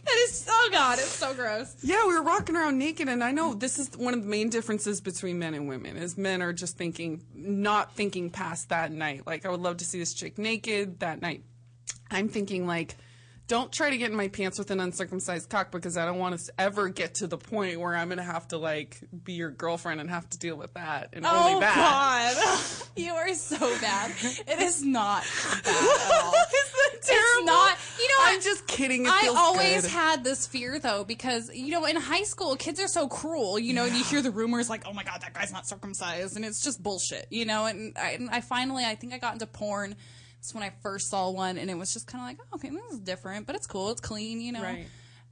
[0.05, 1.77] that is oh god, it's so gross.
[1.83, 4.49] Yeah, we were walking around naked, and I know this is one of the main
[4.51, 5.97] differences between men and women.
[5.97, 9.27] Is men are just thinking, not thinking past that night.
[9.27, 11.43] Like, I would love to see this chick naked that night.
[12.11, 12.97] I'm thinking like,
[13.47, 16.39] don't try to get in my pants with an uncircumcised cock because I don't want
[16.41, 20.01] to ever get to the point where I'm gonna have to like be your girlfriend
[20.01, 21.75] and have to deal with that and Oh only that.
[22.35, 22.65] God,
[22.97, 24.13] you are so bad.
[24.23, 25.25] It is not
[25.63, 26.33] bad at all.
[26.33, 27.43] Isn't that terrible?
[27.43, 27.79] It's not.
[27.99, 29.05] You know, I'm I- just kidding.
[29.05, 29.91] It I always good.
[29.91, 33.75] had this fear though because you know in high school kids are so cruel you
[33.75, 36.45] know and you hear the rumors like oh my god that guy's not circumcised and
[36.45, 39.47] it's just bullshit you know and I, and I finally I think I got into
[39.47, 39.97] porn
[40.53, 42.93] when I first saw one and it was just kind of like oh, okay this
[42.93, 44.87] is different but it's cool it's clean you know Right.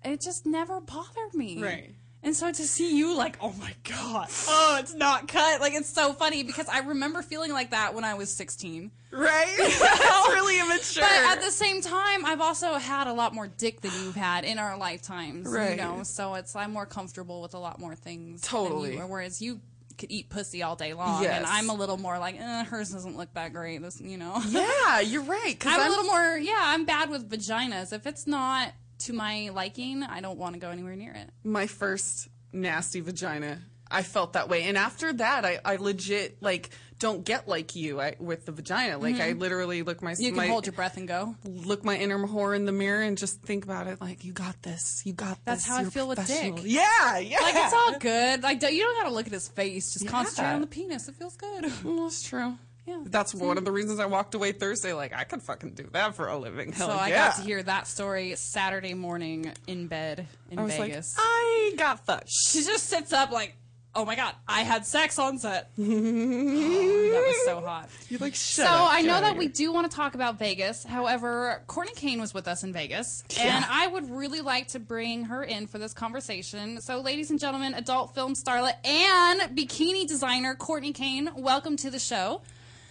[0.04, 1.94] it just never bothered me Right.
[2.22, 5.88] and so to see you like oh my god oh it's not cut like it's
[5.90, 9.54] so funny because I remember feeling like that when I was 16 right.
[9.58, 11.02] That's really immature.
[11.02, 14.44] but at the same time, I've also had a lot more dick than you've had
[14.46, 15.46] in our lifetimes.
[15.48, 15.72] Right.
[15.72, 18.40] You know, so it's I'm more comfortable with a lot more things.
[18.40, 18.94] than Totally.
[18.94, 19.60] you whereas you
[20.02, 21.36] could eat pussy all day long, Yes.
[21.36, 23.80] and I'm a little more like, eh, hers doesn't look that great.
[23.80, 24.40] This, you know.
[24.48, 25.58] yeah, you're right.
[25.58, 26.36] 'cause I'm, a little more.
[26.36, 27.92] Yeah, I'm bad with vaginas.
[27.92, 31.30] If it's not to my liking, I don't want to go anywhere near it.
[31.44, 33.60] my first nasty vagina.
[33.92, 38.00] I felt that way, and after that, I, I legit like don't get like you
[38.00, 38.96] I, with the vagina.
[38.96, 40.22] Like I literally look my Mm-hmm.
[40.22, 41.34] You can my, hold your breath and go.
[41.44, 44.00] look my inner whore in the mirror and just think about it.
[44.00, 45.02] Like you got this.
[45.04, 45.68] You got That's this.
[45.68, 46.60] how I You're feel with dick.
[46.62, 47.40] Yeah, yeah.
[47.40, 48.42] Like it's all good.
[48.44, 49.92] Like you don't gotta look at his face.
[49.94, 51.08] Just concentrate on the penis.
[51.08, 51.72] It feels good.
[51.84, 52.56] Well, that's true.
[52.86, 53.00] Yeah.
[53.04, 54.92] That's one of the reasons I walked away Thursday.
[54.92, 56.72] Like I could fucking do that for a living.
[56.72, 57.28] Hell So I yeah.
[57.28, 61.16] got to hear that story Saturday morning in bed in I Vegas.
[61.16, 62.28] like, I got fucked.
[62.30, 63.56] she just sits up like,
[63.94, 67.88] "Oh my god, I had sex on set." Oh, that was so hot.
[68.08, 70.84] You like So up, I know that we do want to talk about Vegas.
[70.84, 75.24] However, Courtney Cane was with us in Vegas, and I would really like to bring
[75.24, 76.80] her in for this conversation.
[76.80, 81.98] So, ladies and gentlemen, adult film starlet and bikini designer Courtney Cane, welcome to the
[81.98, 82.42] show.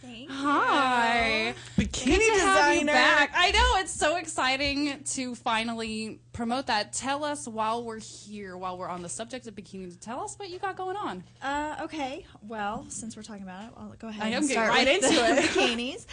[0.04, 1.54] Hi.
[1.78, 3.32] bikini Good to have you back.
[3.36, 6.94] I know it's so exciting to finally promote that.
[6.94, 10.50] Tell us while we're here, while we're on the subject of bikini, tell us what
[10.50, 11.24] you got going on.
[11.42, 12.26] Uh, okay.
[12.48, 15.04] Well, since we're talking about it, I'll go ahead I and getting start right with
[15.04, 15.44] into the it.
[15.52, 16.06] bikinis.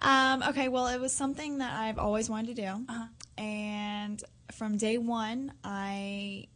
[0.00, 0.68] Um, okay.
[0.68, 3.04] Well, it was something that I've always wanted to do, Uh-huh.
[3.38, 6.46] and from day one, I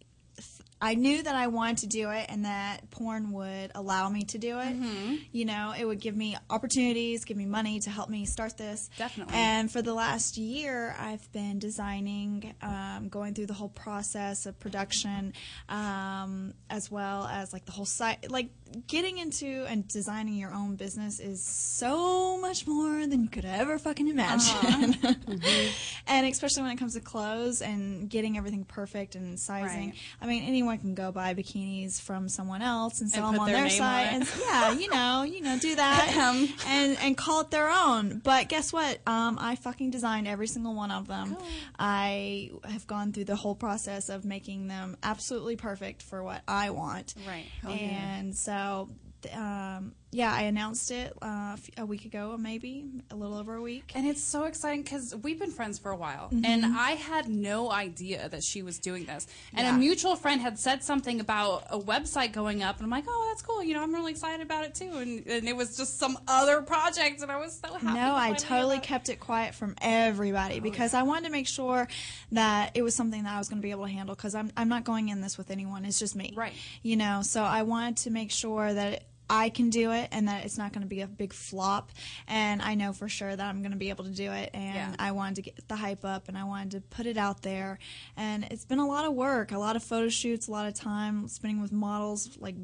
[0.81, 4.39] I knew that I wanted to do it, and that porn would allow me to
[4.39, 4.81] do it.
[4.81, 5.15] Mm-hmm.
[5.31, 8.89] You know, it would give me opportunities, give me money to help me start this.
[8.97, 9.35] Definitely.
[9.35, 14.59] And for the last year, I've been designing, um, going through the whole process of
[14.59, 15.35] production,
[15.69, 18.49] um, as well as like the whole site, like
[18.87, 23.79] getting into and designing your own business is so much more than you could ever
[23.79, 24.97] fucking imagine.
[26.07, 29.91] and especially when it comes to clothes and getting everything perfect and sizing.
[29.91, 29.99] Right.
[30.23, 33.49] I mean, anyone can go buy bikinis from someone else and sell And them on
[33.51, 34.09] their their site.
[34.09, 38.21] on And yeah, you know, you know, do that and and call it their own.
[38.23, 39.01] But guess what?
[39.07, 41.37] Um, I fucking designed every single one of them.
[41.79, 46.71] I have gone through the whole process of making them absolutely perfect for what I
[46.71, 47.15] want.
[47.27, 47.47] Right.
[47.71, 48.89] And so,
[49.35, 53.93] um, yeah, I announced it uh, a week ago, maybe a little over a week.
[53.95, 56.45] And it's so exciting because we've been friends for a while, Mm-hmm.
[56.45, 59.27] and I had no idea that she was doing this.
[59.55, 59.75] And Yeah.
[59.77, 63.27] a mutual friend had said something about a website going up, and I'm like, "Oh,
[63.31, 64.91] that's cool." You know, I'm really excited about it too.
[64.97, 67.87] And, and it was just some other project, and I was so happy.
[67.99, 68.83] No, I totally it.
[68.83, 71.87] kept it quiet from everybody because I wanted to make sure
[72.33, 74.51] that it was something that I was going to be able to handle because I'm,
[74.57, 75.85] I'm not going in this with anyone.
[75.85, 76.33] It's just me.
[76.37, 76.53] Right.
[76.83, 80.45] You know, so I wanted to make sure that I can do it and that
[80.45, 81.93] it's not going to be a big flop.
[82.27, 84.51] And I know for sure that I'm going to be able to do it.
[84.53, 84.95] And Yeah.
[84.99, 87.79] I wanted to get the hype up and I wanted to put it out there.
[88.17, 90.75] And it's been a lot of work, a lot of photo shoots, a lot of
[90.75, 92.57] time spending with models, like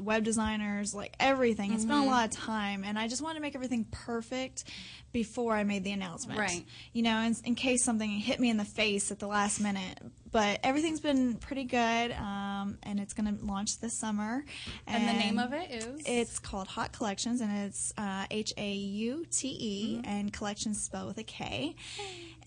[0.00, 1.72] web designers, like everything.
[1.72, 2.08] It's been Mm-hmm.
[2.08, 4.64] a lot of time, and I just wanted to make everything perfect
[5.12, 6.38] before I made the announcement.
[6.38, 6.64] Right.
[6.92, 9.98] You know, in, in case something hit me in the face at the last minute.
[10.30, 14.42] But everything's been pretty good, um, and it's going to launch this summer.
[14.86, 18.72] And the name of it is It's called Haute Kollections, and it's uh, H A
[18.72, 20.06] U T E, Mm-hmm.
[20.10, 21.74] and collections spelled with a K.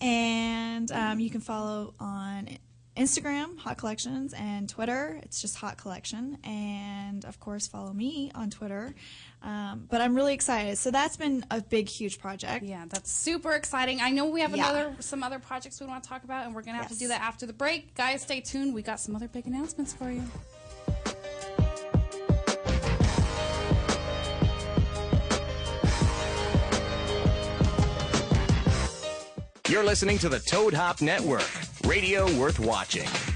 [0.00, 2.48] And um, you can follow on
[2.96, 5.18] Instagram, Haute Kollections, and Twitter.
[5.22, 8.94] It's just Haute Kollection, and of course, follow me on Twitter.
[9.42, 10.78] Um, but I'm really excited.
[10.78, 12.64] So that's been a big, huge project.
[12.64, 14.00] Yeah, that's super exciting.
[14.00, 14.70] I know we have Yeah.
[14.70, 17.08] another some other projects we want to talk about, and we're gonna have to do
[17.08, 17.94] that after the break.
[17.94, 18.74] Guys, stay tuned.
[18.74, 20.24] We got some other big announcements for you.
[29.68, 31.42] You're listening to the Toad Hop Network,
[31.86, 33.35] radio worth watching.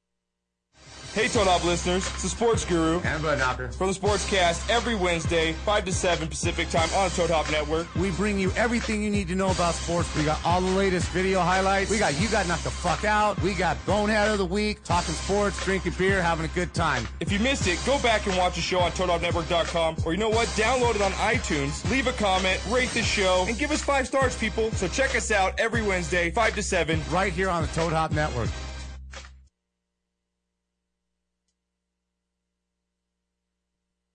[1.13, 3.67] Hey, Toad Hop listeners, it's the Sports Guru And Bud Knocker.
[3.73, 7.93] for the Sportscast every Wednesday, 5 to 7 Pacific time on the Toad Hop Network.
[7.95, 10.15] We bring you everything you need to know about sports.
[10.15, 11.91] We got all the latest video highlights.
[11.91, 13.37] We got You Got Knocked the Fuck Out.
[13.41, 17.05] We got Bonehead of the Week, talking sports, drinking beer, having a good time.
[17.19, 20.29] If you missed it, go back and watch the show on ToadHopNetwork.com, or you know
[20.29, 20.47] what?
[20.49, 24.37] Download it on iTunes, leave a comment, rate the show, and give us five stars,
[24.37, 24.71] people.
[24.71, 27.01] So check us out every Wednesday, 5 to 7.
[27.11, 28.47] Right here on the Toad Hop Network.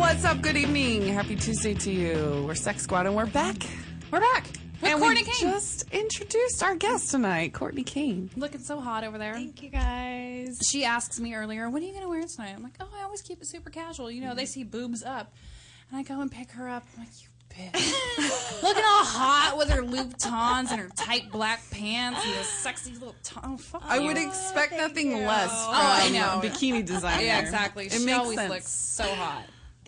[0.00, 0.40] What's up?
[0.40, 1.06] Good evening.
[1.08, 2.44] Happy Tuesday to you.
[2.46, 3.56] We're Sex Squad and we're back.
[4.10, 4.46] We're back
[4.80, 5.50] with and Courtney we Cane.
[5.50, 8.30] just introduced our guest tonight, Courtney Cane.
[8.34, 9.34] Looking so hot over there.
[9.34, 10.58] Thank you guys.
[10.72, 13.02] She asks me earlier, "What are you going to wear tonight?" I'm like, "Oh, I
[13.04, 14.10] always keep it super casual.
[14.10, 14.48] You know, they mm-hmm.
[14.48, 15.34] see boobs up."
[15.90, 16.86] And I go and pick her up.
[16.96, 22.24] I'm like, "You bitch." Looking all hot with her Louboutins and her tight black pants
[22.24, 23.56] and this sexy little tongue.
[23.56, 24.06] Oh, fuck I you.
[24.06, 26.40] would expect nothing less oh, from Oh, I know.
[26.40, 27.22] a bikini designer.
[27.22, 27.84] Yeah, exactly.
[27.86, 28.50] It she makes always sense.
[28.50, 29.44] looks so hot.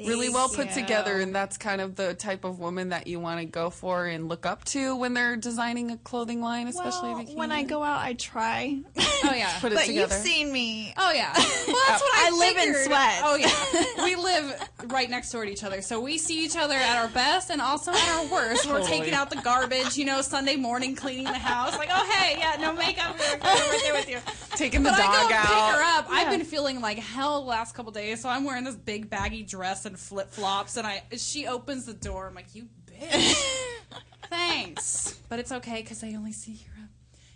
[0.06, 3.40] Really well put together, and that's kind of the type of woman that you want
[3.40, 7.24] to go for and look up to when they're designing a clothing line, especially Well,
[7.34, 8.80] when I go out, I try.
[9.24, 9.56] Oh yeah.
[9.60, 10.12] put it but together.
[10.16, 10.92] you've seen me.
[10.96, 11.32] Oh yeah.
[11.72, 12.34] Well, that's what I, do.
[12.34, 13.20] I live in sweat.
[13.22, 14.02] Oh yeah.
[14.04, 17.08] We live right next door to each other, so we see each other at our
[17.08, 18.66] best and also at our worst.
[18.68, 21.78] We're taking out the garbage, you know, Sunday morning cleaning the house.
[21.78, 24.18] Like, oh hey, yeah, no makeup, we're right there with you.
[24.56, 25.42] Taking the But I go out.
[25.44, 26.06] pick her up.
[26.10, 29.44] I've been feeling like hell the last couple days, so I'm wearing this big baggy
[29.44, 32.26] dress flip flops, and I she opens the door.
[32.26, 33.34] I'm like, you bitch.
[34.28, 36.71] Thanks, but it's okay because I only see her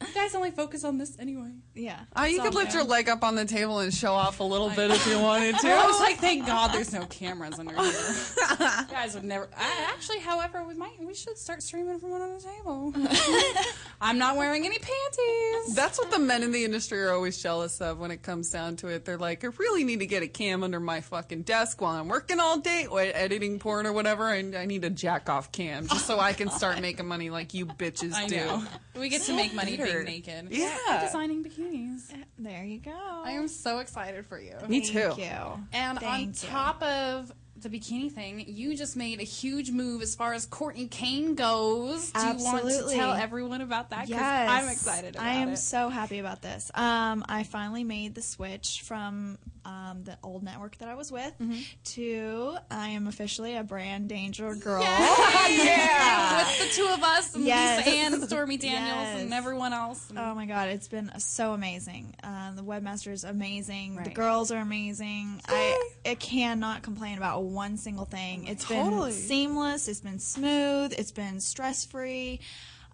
[0.01, 1.53] You guys only focus on this anyway.
[1.75, 2.01] Yeah.
[2.15, 2.79] Uh, you could lift good.
[2.79, 5.59] your leg up on the table and show off a little bit if you wanted
[5.59, 5.69] to.
[5.73, 7.85] I was like, thank God there's no cameras under here.
[7.91, 8.57] you
[8.91, 9.49] guys would never.
[9.57, 12.93] I, actually, however, we might we should start streaming from under the table.
[14.01, 15.75] I'm not wearing any panties.
[15.75, 18.77] That's what the men in the industry are always jealous of when it comes down
[18.77, 19.05] to it.
[19.07, 22.09] They're like, I really need to get a cam under my fucking desk while I'm
[22.09, 25.87] working all day, or editing porn or whatever, and I need a jack off cam
[25.87, 28.37] just so I can start making money like you bitches I do.
[28.37, 28.65] know.
[28.95, 30.49] We get to make money being naked.
[30.51, 30.77] Yeah.
[30.89, 32.13] We're designing bikinis.
[32.39, 32.91] There you go.
[33.25, 34.55] I am so excited for you.
[34.69, 34.93] Me too.
[35.11, 35.65] Thank you.
[35.73, 36.33] And Thank on you.
[36.35, 40.89] top of the bikini thing, you just made a huge move as far as Courtney
[40.89, 42.11] Cane goes.
[42.13, 44.01] Do you want to tell everyone about that?
[44.01, 45.57] 'Cause Yes, I'm excited about I am it.
[45.57, 46.71] so happy about this.
[46.75, 51.35] Um, I finally made the switch from um, the old network that I was with
[51.41, 51.61] Mm-hmm.
[51.95, 54.83] to I am officially a brand danger girl.
[54.83, 56.37] yeah.
[56.47, 57.85] With the two of us and Yes.
[57.87, 60.09] Lisa Ann and Stormy Daniels and everyone else.
[60.11, 62.15] And Oh my god, it's been so amazing.
[62.23, 63.97] Uh, the webmaster is amazing.
[63.97, 65.41] The girls are amazing.
[65.49, 68.47] I I cannot complain about one single thing.
[68.47, 69.11] It's Totally.
[69.11, 69.89] been seamless.
[69.89, 70.95] It's been smooth.
[70.97, 72.41] It's been stress free.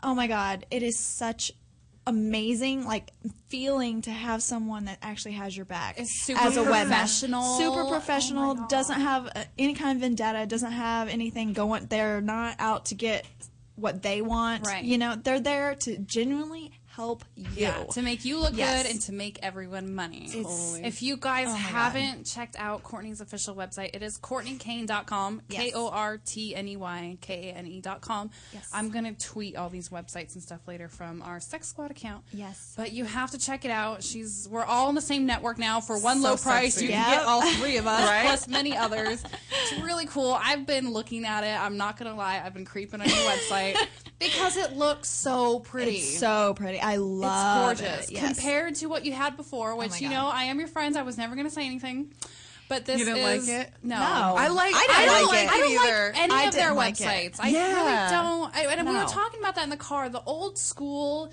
[0.03, 1.53] Oh my god, it is such
[2.07, 3.11] amazing like
[3.49, 6.87] feeling to have someone that actually has your back It's super as a webmaster.
[6.89, 7.59] professional.
[7.59, 8.69] super Oh professional God.
[8.69, 12.95] doesn't have uh, any kind of vendetta doesn't have anything going they're not out to
[12.97, 13.25] get
[13.77, 14.85] what they want Right.
[14.85, 18.83] you know they're there to genuinely help you Yeah, to make you look Yes.
[18.83, 20.27] good and to make everyone money.
[20.27, 25.61] It's- If you guys Oh haven't checked out Courtney's official website, it is CourtneyCane.com, Yes.
[25.63, 28.31] K O R T N E Y K A N E.com.
[28.53, 28.69] Yes.
[28.73, 32.25] I'm going to tweet all these websites and stuff later from our Sex Squad account.
[32.33, 32.75] Yes.
[32.77, 34.03] But you have to check it out.
[34.05, 36.75] She's We're all in the same network now for one So low price.
[36.75, 36.87] sexy.
[36.87, 38.25] You can get all three of us, Right?
[38.27, 39.23] plus many others.
[39.51, 40.33] It's really cool.
[40.39, 41.59] I've been looking at it.
[41.59, 42.43] I'm not going to lie.
[42.45, 43.77] I've been creeping on your website
[44.19, 45.97] because it looks so pretty.
[45.97, 46.81] It's so pretty.
[46.83, 47.73] I love it.
[47.73, 48.13] It's gorgeous it.
[48.15, 48.35] Yes.
[48.35, 50.97] compared to what you had before, oh which my you know I am your friends.
[50.97, 52.13] I was never going to say anything,
[52.69, 53.73] but this You didn't is like it?
[53.83, 53.97] no.
[53.99, 54.05] No.
[54.05, 54.75] I like.
[54.75, 55.51] I I, didn't don't like like it.
[55.51, 56.13] I don't either.
[56.13, 57.05] like any I of their didn't like it.
[57.05, 57.37] websites.
[57.41, 57.75] I Yeah.
[57.75, 58.57] really don't.
[58.57, 60.09] I, and we were talking about that in the car.
[60.09, 61.33] The old school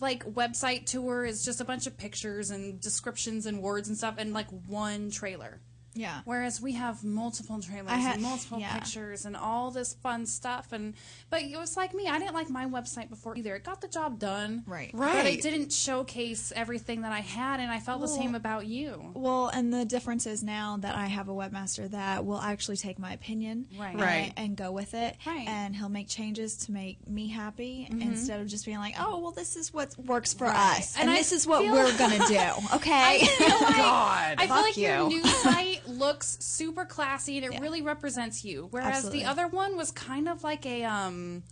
[0.00, 4.14] like website tour is just a bunch of pictures and descriptions and words and stuff
[4.18, 5.60] and like one trailer.
[5.94, 6.20] Yeah.
[6.24, 8.74] Whereas we have multiple trailers I had- and multiple yeah.
[8.78, 10.94] pictures and all this fun stuff and
[11.30, 13.54] but it was like me, I didn't like my website before either.
[13.56, 14.62] It got the job done.
[14.66, 14.90] Right.
[14.92, 15.12] Right.
[15.12, 15.38] But Right.
[15.38, 19.10] it didn't showcase everything that I had and I felt the same about you.
[19.14, 22.98] Well, and the difference is now that I have a webmaster that will actually take
[22.98, 23.90] my opinion Right.
[23.92, 24.32] and, Right.
[24.36, 25.16] and go with it.
[25.26, 25.46] Right.
[25.48, 28.00] And he'll make changes to make me happy mm-hmm.
[28.02, 30.78] instead of just being like, oh, well, this is what works for Right.
[30.78, 30.94] us.
[30.94, 32.40] And And, I this is what feel- we're going to do.
[32.74, 33.20] Okay?
[33.22, 34.34] I feel like, God.
[34.38, 35.08] I feel Fuck like your you.
[35.08, 38.68] new site looks super classy and it really represents you.
[38.70, 39.20] Whereas Absolutely.
[39.20, 41.42] the other one was kind of like a um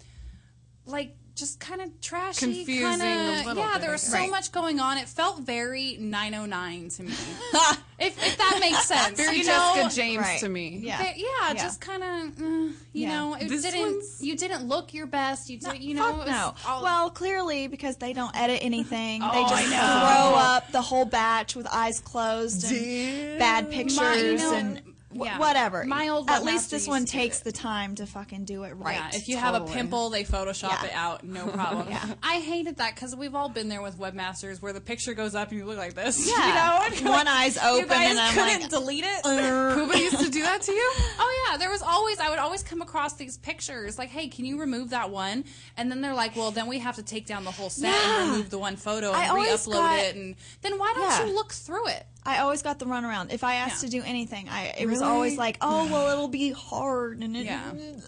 [0.86, 3.72] like just kind of trashy, Confusing kinda, a little yeah.
[3.74, 4.30] bit, There was so Right.
[4.30, 4.98] much going on.
[4.98, 7.12] It felt very 909 to me,
[8.00, 9.16] if, if that makes sense.
[9.16, 9.88] Very you Jessica know?
[9.88, 10.40] James Right.
[10.40, 10.80] to me.
[10.82, 10.98] Yeah.
[11.02, 11.54] There- yeah, Yeah.
[11.54, 13.08] just kind of, uh, you Yeah.
[13.16, 13.80] know, it This didn't.
[13.80, 15.48] one's- You didn't look your best.
[15.48, 16.54] You did, you know, Fuck no.
[16.66, 19.22] all- well, clearly because they don't edit anything.
[19.28, 20.30] Oh, they just I know.
[20.30, 24.74] throw up the whole batch with eyes closed and bad pictures My- you know, and
[24.76, 24.94] w-
[25.26, 25.38] yeah.
[25.38, 25.84] whatever.
[25.84, 27.44] My old At least this one takes it.
[27.44, 28.96] the time to fucking do it right.
[28.96, 30.84] Yeah, if you have a pimple, they Photoshop Yeah.
[30.86, 31.88] it out, no problem.
[31.88, 32.14] Yeah.
[32.22, 35.50] I hated that because we've all been there with webmasters where the picture goes up
[35.50, 36.28] and you look like this.
[36.38, 36.88] Yeah.
[36.90, 39.20] you know, One like, eye's you open guys and I'm couldn't like, delete it.
[39.24, 39.74] Uh.
[39.74, 40.92] Kuba used to do that to you?
[41.18, 44.44] Oh yeah, there was always I would always come across these pictures like, hey, can
[44.44, 45.44] you remove that one?
[45.76, 48.30] And then they're like, well, then we have to take down the whole set and
[48.32, 50.16] remove the one photo and re-upload got- it.
[50.16, 52.06] And then why don't you look through it?
[52.28, 53.32] I always got the runaround.
[53.32, 53.88] If I asked Yeah.
[53.88, 57.46] to do anything, I it was always like, oh well, it'll be hard and it,
[57.46, 57.62] Yeah.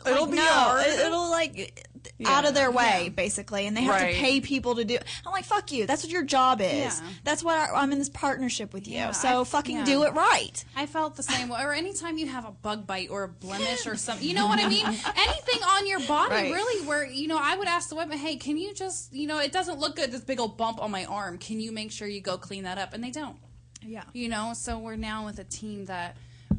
[0.04, 0.84] like, It'll be no, hard.
[0.86, 1.86] It, will like
[2.26, 4.14] out of their way basically, and they have Right.
[4.14, 4.98] to pay people to do.
[5.26, 5.86] I'm like, fuck you.
[5.86, 6.66] That's what your job is.
[7.00, 7.00] Yeah.
[7.24, 8.94] That's what I, I'm in this partnership with you.
[8.94, 9.84] Yeah, so I- fucking yeah.
[9.84, 10.64] do it right.
[10.76, 11.62] I felt the same way.
[11.62, 14.58] Or anytime you have a bug bite or a blemish or something, you know what
[14.58, 14.84] I mean?
[14.86, 16.52] Anything on your body, Right.
[16.52, 19.38] really, where, you know, I would ask the women, hey, can you just, you know,
[19.38, 21.38] it doesn't look good, this big old bump on my arm.
[21.38, 22.92] Can you make sure you go clean that up?
[22.94, 23.36] And they don't.
[23.82, 24.04] Yeah.
[24.12, 26.16] You know, so we're now with a team that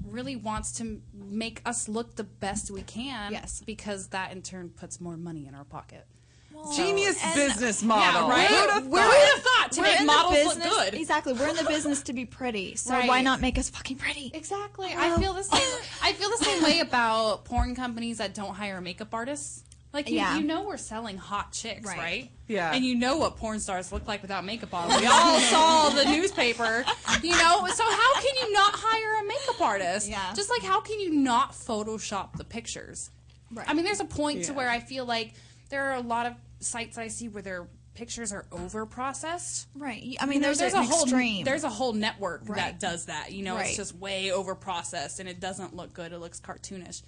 [0.08, 3.32] really wants to make us look the best we can.
[3.32, 3.62] Yes.
[3.66, 6.06] Because that in turn puts more money in our pocket.
[6.76, 8.30] Genius and- business model.
[8.30, 8.46] right?
[8.48, 9.10] Who would've Where thought?
[9.10, 10.94] would have thought to We're make in the models look good?
[10.94, 11.34] Exactly.
[11.34, 12.76] We're in the business to be pretty.
[12.76, 13.08] So Right.
[13.08, 14.30] why not make us fucking pretty?
[14.34, 14.94] Exactly.
[14.96, 15.80] I feel the same.
[16.04, 19.64] I feel the same way about porn companies that don't hire makeup artists.
[19.94, 20.38] Like you, Yeah.
[20.38, 21.98] you know, we're selling hot chicks, right.
[21.98, 22.32] Right.
[22.48, 22.72] Yeah.
[22.74, 24.88] And you know what porn stars look like without makeup on.
[25.02, 26.86] We all saw the newspaper.
[27.22, 30.10] You know, so how can you not hire a makeup artist?
[30.10, 30.34] Yeah.
[30.34, 33.10] Just like how can you not Photoshop the pictures?
[33.54, 33.68] Right.
[33.70, 35.34] I mean, there's a point to where I feel like
[35.70, 39.68] there are a lot of sites I see where they're pictures are over processed.
[39.76, 40.16] Right.
[40.22, 41.44] I mean, there's, an a whole extreme.
[41.44, 42.56] there's a whole network Right.
[42.58, 43.34] that does that.
[43.34, 43.68] You know, Right.
[43.68, 46.14] it's just way over processed and it doesn't look good.
[46.14, 47.02] It looks cartoonish.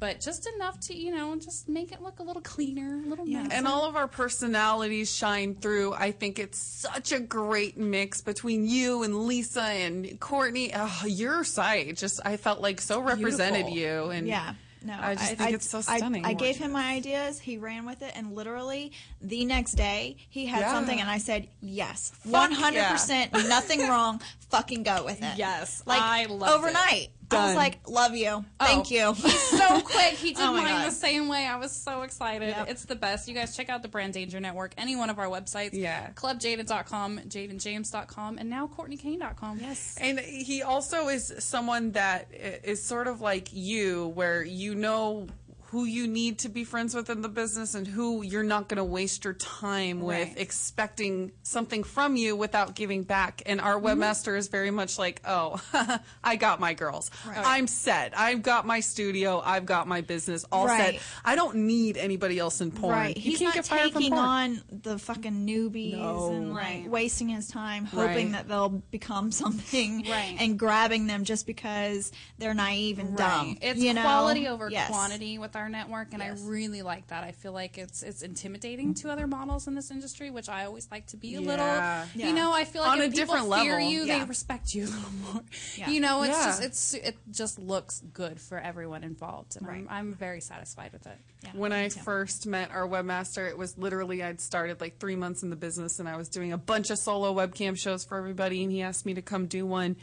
[0.00, 3.26] But just enough to, you know, just make it look a little cleaner, a little
[3.26, 3.52] nicer.
[3.52, 5.92] And all of our personalities shine through.
[5.94, 10.70] I think it's such a great mix between you and Lisa and Courtney.
[10.74, 14.06] Oh, your site just I felt like so represented beautiful.
[14.06, 14.10] you.
[14.10, 14.54] And yeah.
[14.80, 16.24] No, I just think it's so I- stunning.
[16.24, 17.40] I, gave him my ideas.
[17.40, 20.72] He ran with it, and literally the next day he had Yeah.
[20.72, 24.20] something, and I said, "Yes, one hundred percent, nothing wrong.
[24.50, 27.10] Fucking go with it." Yes, like I loved it.
[27.32, 27.44] Overnight.
[27.44, 28.94] I was like, "Love you, thank oh.
[28.94, 30.14] you." He's so quick.
[30.14, 30.86] He oh did Oh mine God.
[30.86, 31.46] the same way.
[31.46, 32.48] I was so excited.
[32.48, 32.70] Yep.
[32.70, 33.28] It's the best.
[33.28, 35.70] You guys check out the Brand Danger Network, any one of our websites.
[35.72, 36.10] Yeah.
[36.14, 39.58] ClubJada.com, JadenJames.com, and now CourtneyCane.com.
[39.60, 39.96] yes.
[40.00, 45.26] And he also is someone that is sort of like you, where you know
[45.70, 48.78] who you need to be friends with in the business and who you're not going
[48.78, 53.42] to waste your time with expecting something from you without giving back.
[53.44, 54.00] And our Mm-hmm.
[54.02, 55.60] webmaster is very much like, oh,
[56.24, 57.10] I got my girls.
[57.26, 58.18] I'm set.
[58.18, 59.42] I've got my studio.
[59.44, 60.94] I've got my business all Right.
[60.94, 61.02] set.
[61.24, 62.92] I don't need anybody else in porn.
[62.94, 63.18] Right.
[63.18, 66.30] He's can't not taking on the fucking newbies No.
[66.32, 66.88] and like Right.
[66.88, 68.32] wasting his time hoping Right.
[68.32, 70.36] that they'll become something Right.
[70.40, 73.58] and grabbing them just because they're naive and dumb.
[73.60, 74.00] It's you know?
[74.02, 74.88] quality over Yes.
[74.88, 76.40] quantity with our network, and Yes.
[76.42, 77.24] I really like that.
[77.24, 80.88] I feel like it's it's intimidating to other models in this industry, which I always
[80.90, 81.46] like to be a Yeah.
[81.48, 81.66] little.
[81.66, 82.06] Yeah.
[82.14, 83.88] You know, I feel like On if a people different fear level.
[83.90, 84.18] you, Yeah.
[84.20, 85.42] they respect you a little more.
[85.76, 85.90] Yeah.
[85.90, 86.44] You know, it's Yeah.
[86.46, 89.76] just it's it just looks good for everyone involved, and Right.
[89.78, 91.18] I'm I'm very satisfied with it.
[91.42, 92.00] Yeah, when I too.
[92.00, 95.98] first met our webmaster, it was literally I'd started like three months in the business
[95.98, 99.04] and I was doing a bunch of solo webcam shows for everybody, and he asked
[99.04, 99.96] me to come do one.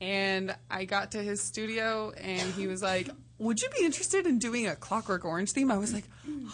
[0.00, 3.08] And I got to his studio and he was like,
[3.38, 5.70] Would you be interested in doing a Clockwork Orange theme?
[5.70, 6.04] I was like,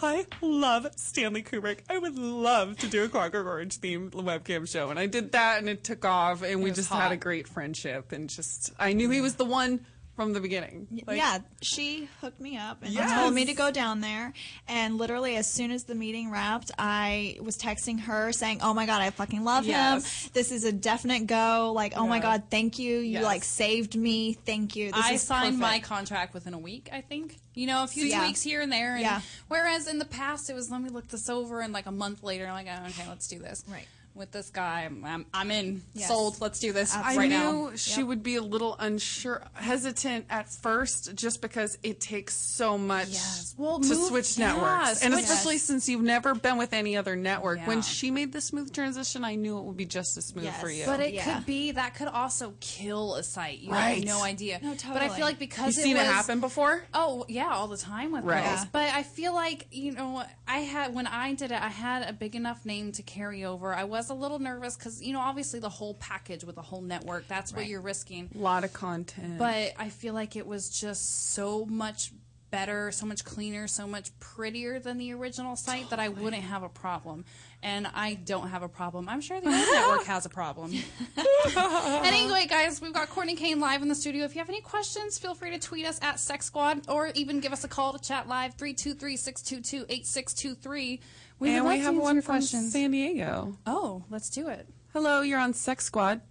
[0.03, 1.79] I love Stanley Kubrick.
[1.89, 4.91] I would love to do a Clockwork Orange theme webcam show.
[4.91, 7.01] And I did that and it took off and we just hot.
[7.01, 10.87] had a great friendship and just, I knew he was the one from the beginning.
[11.05, 13.11] Like, yeah, she hooked me up and Yes.
[13.13, 14.31] told me to go down there.
[14.67, 18.85] And literally, as soon as the meeting wrapped, I was texting her saying, "Oh my
[18.85, 20.23] god, I fucking love Yes.
[20.25, 20.31] him.
[20.33, 21.73] This is a definite go.
[21.75, 22.97] Like, oh my god, thank you.
[22.99, 23.23] You Yes.
[23.23, 24.33] like saved me.
[24.33, 24.91] Thank you.
[24.91, 27.37] This I is signed my contract within a week, I think.
[27.53, 28.19] You know, a few Yeah.
[28.23, 28.93] tweaks here and there.
[28.93, 29.21] And Yeah.
[29.49, 32.23] Whereas in the past, it was let me look this over, and like a month
[32.23, 33.63] later, I'm like, oh, okay, let's do this.
[33.67, 33.87] Right.
[34.15, 35.81] With this guy, I'm, I'm, I'm in.
[35.93, 36.07] Yes.
[36.07, 36.39] Sold.
[36.39, 38.07] Let's do this I right knew she Yep.
[38.07, 43.53] would be a little unsure, hesitant at first, just because it takes so much Yes.
[43.57, 45.63] Well, to move- switch yeah, networks, and especially Yes.
[45.63, 47.57] since you've never been with any other network.
[47.59, 47.67] Yeah.
[47.67, 50.61] When she made the smooth transition, I knew it would be just as smooth Yes.
[50.61, 50.85] for you.
[50.85, 51.35] But it Yeah.
[51.35, 53.59] could be that could also kill a site.
[53.59, 53.95] You Right.
[53.97, 54.59] have no idea.
[54.63, 54.93] No, totally.
[54.93, 56.85] But I feel like because You've because seen it, it happen before.
[56.93, 58.45] Oh yeah, all the time with Right.
[58.45, 58.61] girls.
[58.61, 58.65] Yeah.
[58.71, 62.13] But I feel like you know, I had when I did it, I had a
[62.13, 63.73] big enough name to carry over.
[63.73, 66.81] I was a little nervous because you know, obviously the whole package with the whole
[66.81, 68.29] network, that's what you're risking.
[68.35, 69.37] A lot of content.
[69.37, 72.11] But I feel like it was just so much
[72.55, 76.63] better, so much cleaner, so much prettier than the original site that I wouldn't have
[76.63, 77.25] a problem.
[77.61, 79.09] And I don't have a problem.
[79.09, 80.71] I'm sure the old network has a problem.
[81.57, 84.23] anyway, guys, we've got Courtney Cane live in the studio.
[84.23, 87.41] If you have any questions, feel free to tweet us at Sex Squad or even
[87.41, 91.01] give us a call to chat live 323 622 8623.
[91.39, 92.71] We and we have one your from questions.
[92.71, 93.57] San Diego.
[93.65, 94.67] Oh, let's do it.
[94.93, 96.21] Hello, you're on Sex Squad.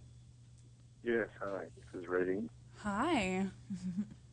[1.03, 1.65] Yes, hi.
[1.93, 2.49] This is Rating.
[2.79, 3.47] Hi.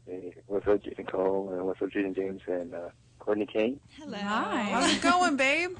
[0.07, 1.49] Hey, what's up, Jaden Cole?
[1.53, 3.80] And what's up, Jaden James and uh, Courtney Cane?
[3.97, 4.17] Hello.
[4.17, 4.63] Hi.
[4.63, 5.78] How's it going, babe?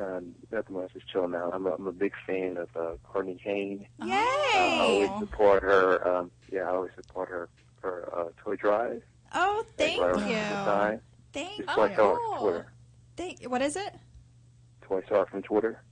[0.00, 1.52] Uh, nothing much, just chilling out.
[1.54, 3.86] I'm a, I'm a big fan of uh, Courtney Cane.
[4.02, 4.08] Yay!
[4.10, 4.16] Uh,
[4.56, 6.08] I always support her.
[6.16, 7.48] Um, yeah, I always support her
[7.80, 9.02] for uh, Toy Drive.
[9.34, 10.34] oh, thank Like, right you.
[10.36, 11.00] time.
[11.32, 12.08] Thank Just like her you.
[12.08, 12.72] on Twitter.
[13.16, 13.44] Thank.
[13.44, 13.94] What is it?
[14.82, 15.82] Toy Star from Twitter.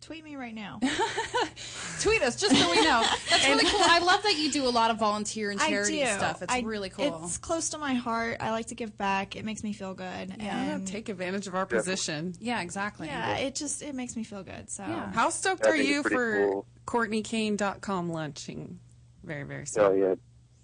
[0.00, 0.80] Tweet me right now.
[2.00, 3.04] Tweet us just so we know.
[3.30, 3.80] That's really cool.
[3.84, 6.06] I love that you do a lot of volunteer and I charity do.
[6.06, 6.42] stuff.
[6.42, 7.20] It's I- really cool.
[7.22, 8.38] It's close to my heart.
[8.40, 9.36] I like to give back.
[9.36, 10.34] It makes me feel good.
[10.40, 12.34] Yeah, and take advantage of our position.
[12.40, 13.06] yeah, exactly.
[13.06, 14.68] yeah, it just it makes me feel good.
[14.70, 15.12] So Yeah.
[15.12, 16.66] How stoked I are you pretty for cool.
[16.86, 18.80] CourtneyCane.com launching
[19.22, 19.84] very, very soon?
[19.84, 20.14] Oh yeah,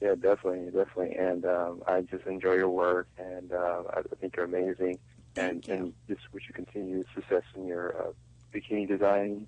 [0.00, 1.16] yeah, definitely, definitely.
[1.16, 4.98] And um, I just enjoy your work, and uh, I think you're amazing.
[5.36, 5.74] and Thank you.
[5.74, 8.12] and just wish you continued success in your uh,
[8.54, 9.46] bikini design.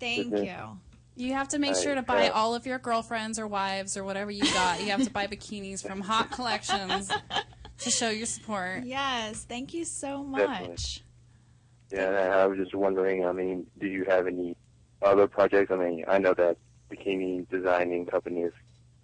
[0.00, 0.48] thank business.
[0.48, 0.78] you.
[1.18, 3.96] You have to make I- sure to buy uh, all of your girlfriends or wives
[3.96, 4.80] or whatever you got.
[4.82, 7.10] You have to buy bikinis from Haute Kollections
[7.78, 8.84] to show your support.
[8.84, 10.68] Yes, thank you so Definitely.
[10.68, 11.02] much.
[11.90, 12.10] Yeah,
[12.42, 13.24] I was just wondering.
[13.24, 14.56] I mean, do you have any
[15.02, 15.70] other projects?
[15.70, 16.58] I mean, I know that
[16.90, 18.52] bikini designing company is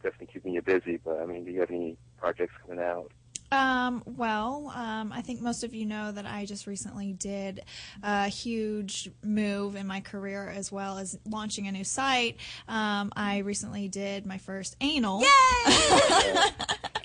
[0.02, 3.10] definitely keeping you busy, but I mean, do you have any projects coming out?
[3.52, 7.62] Um, well, um, I think most of you know that I just recently did
[8.02, 12.38] a huge move in my career as well as launching a new site.
[12.66, 15.20] Um, I recently did my first anal.
[15.20, 15.74] Yay!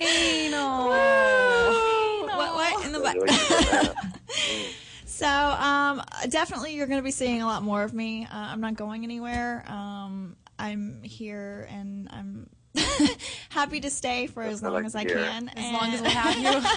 [0.00, 0.88] anal.
[0.88, 2.86] What, what?
[2.86, 3.94] In the butt.
[5.18, 8.24] So um, definitely, you're going to be seeing a lot more of me.
[8.26, 9.64] Uh, I'm not going anywhere.
[9.66, 12.48] Um, I'm here, and I'm
[13.50, 15.48] happy to stay for as long as I can.
[15.48, 16.68] As long as we'll have you.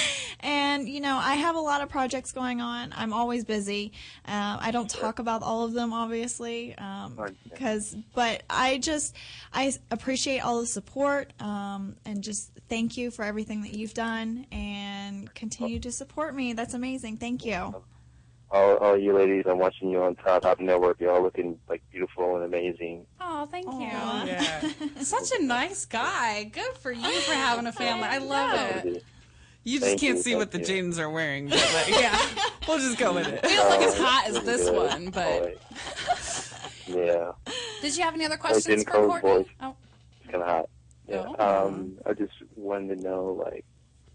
[0.40, 2.92] and you know, I have a lot of projects going on.
[2.96, 3.92] I'm always busy.
[4.26, 6.74] Uh, I don't talk about all of them, obviously,
[7.44, 7.96] because.
[8.14, 9.14] but I just
[9.52, 14.46] I appreciate all the support um, and just thank you for everything that you've done
[14.52, 16.52] and continue to support me.
[16.52, 17.18] That's amazing.
[17.18, 17.82] Thank you.
[18.52, 20.98] All, all you ladies, I'm watching you on Top Top Network.
[21.00, 23.06] You're all looking like beautiful and amazing.
[23.20, 25.00] Oh, thank you.
[25.04, 26.44] Such a nice guy.
[26.44, 28.04] Good for you for having a family.
[28.08, 29.04] I love it.
[29.62, 30.64] You just Thank can't you, see what the you.
[30.64, 32.18] jeans are wearing, but like, yeah,
[32.66, 33.40] we'll just go with it.
[33.44, 35.58] We don't look as hot as this one, but
[36.88, 37.32] Yeah.
[37.82, 39.30] did you have any other I questions didn't for call Courtney?
[39.44, 39.46] voice.
[39.60, 39.76] Oh,
[40.22, 40.68] It's kind of hot.
[41.06, 41.28] Yeah.
[41.38, 43.66] Um, I just wanted to know, like,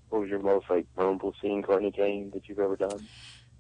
[0.10, 3.06] what was your most like memorable scene, Courtney Cane, that you've ever done?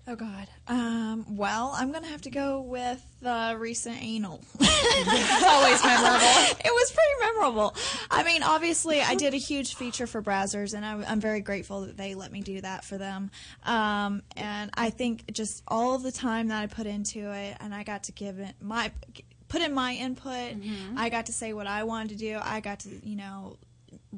[0.07, 0.47] Oh God.
[0.67, 4.39] Um, well, I'm gonna have to go with the recent anal.
[4.59, 6.59] it's always memorable.
[6.63, 7.75] it was pretty memorable.
[8.11, 11.81] I mean, obviously, I did a huge feature for Brazzers, and I, I'm very grateful
[11.81, 13.31] that they let me do that for them.
[13.63, 17.83] Um, and I think just all the time that I put into it, and I
[17.83, 18.91] got to give it my
[19.47, 20.55] put in my input.
[20.97, 22.39] I got to say what I wanted to do.
[22.43, 23.57] I got to, you know,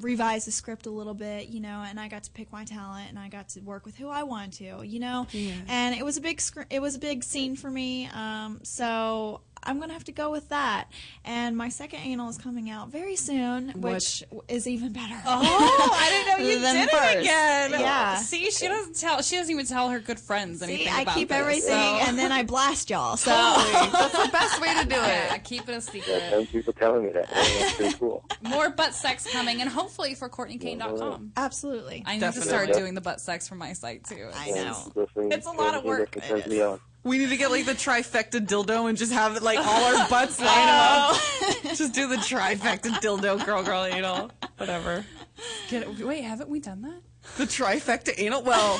[0.01, 3.09] revise the script a little bit, you know, and I got to pick my talent
[3.09, 5.27] and I got to work with who I wanted to, you know.
[5.31, 5.53] Yeah.
[5.67, 8.09] And it was a big scr- it was a big scene for me.
[8.13, 10.89] Um, so I'm gonna have to go with that.
[11.25, 15.15] And my second anal is coming out very soon, which is even better.
[15.25, 17.15] Oh, I didn't know you did first.
[17.15, 17.71] it again.
[17.71, 18.15] Yeah.
[18.17, 19.21] See, she doesn't tell.
[19.21, 22.05] She doesn't even tell her good friends anything See, I about keep this, everything so-
[22.07, 23.17] and then I blast y'all.
[23.17, 25.07] So That's the best way to do it.
[25.07, 26.23] Yeah, keep it a Yeah, secret.
[26.29, 27.29] thank you for telling me that.
[27.29, 28.23] That's pretty cool.
[28.41, 31.33] More butt sex coming, and hopefully for CourtneyCane.com.
[31.35, 32.03] Absolutely.
[32.05, 32.41] I need Definitely.
[32.51, 34.29] to start doing the butt sex for my site too.
[34.33, 34.91] I know.
[34.95, 36.81] It's a lot of definitely work.
[37.07, 37.09] Definitely turns me on.
[37.09, 40.07] We need to get like the trifecta dildo and just have it like all our
[40.09, 41.15] butts line them up.
[41.15, 41.59] Oh.
[41.75, 45.05] just do the trifecta dildo, girl, girl, anal, whatever.
[45.69, 47.01] Get it, wait, haven't we done that?
[47.37, 48.41] The trifecta anal.
[48.41, 48.79] Well,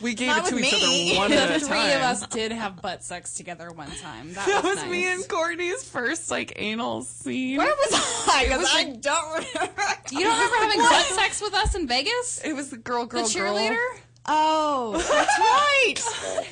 [0.00, 1.10] we gave Not it to each me.
[1.16, 1.68] other one the at a time.
[1.68, 4.32] three of us did have butt sex together one time.
[4.34, 4.90] That, That was, was nice.
[4.90, 7.56] me and Courtney's first like anal scene.
[7.56, 8.44] where was I?
[8.44, 9.82] Because I like- don't remember.
[10.10, 12.40] You don't remember having butt sex with us in Vegas?
[12.44, 13.68] It was the girl, girl, The cheerleader?
[13.76, 14.00] girl.
[14.26, 15.94] Oh, that's right.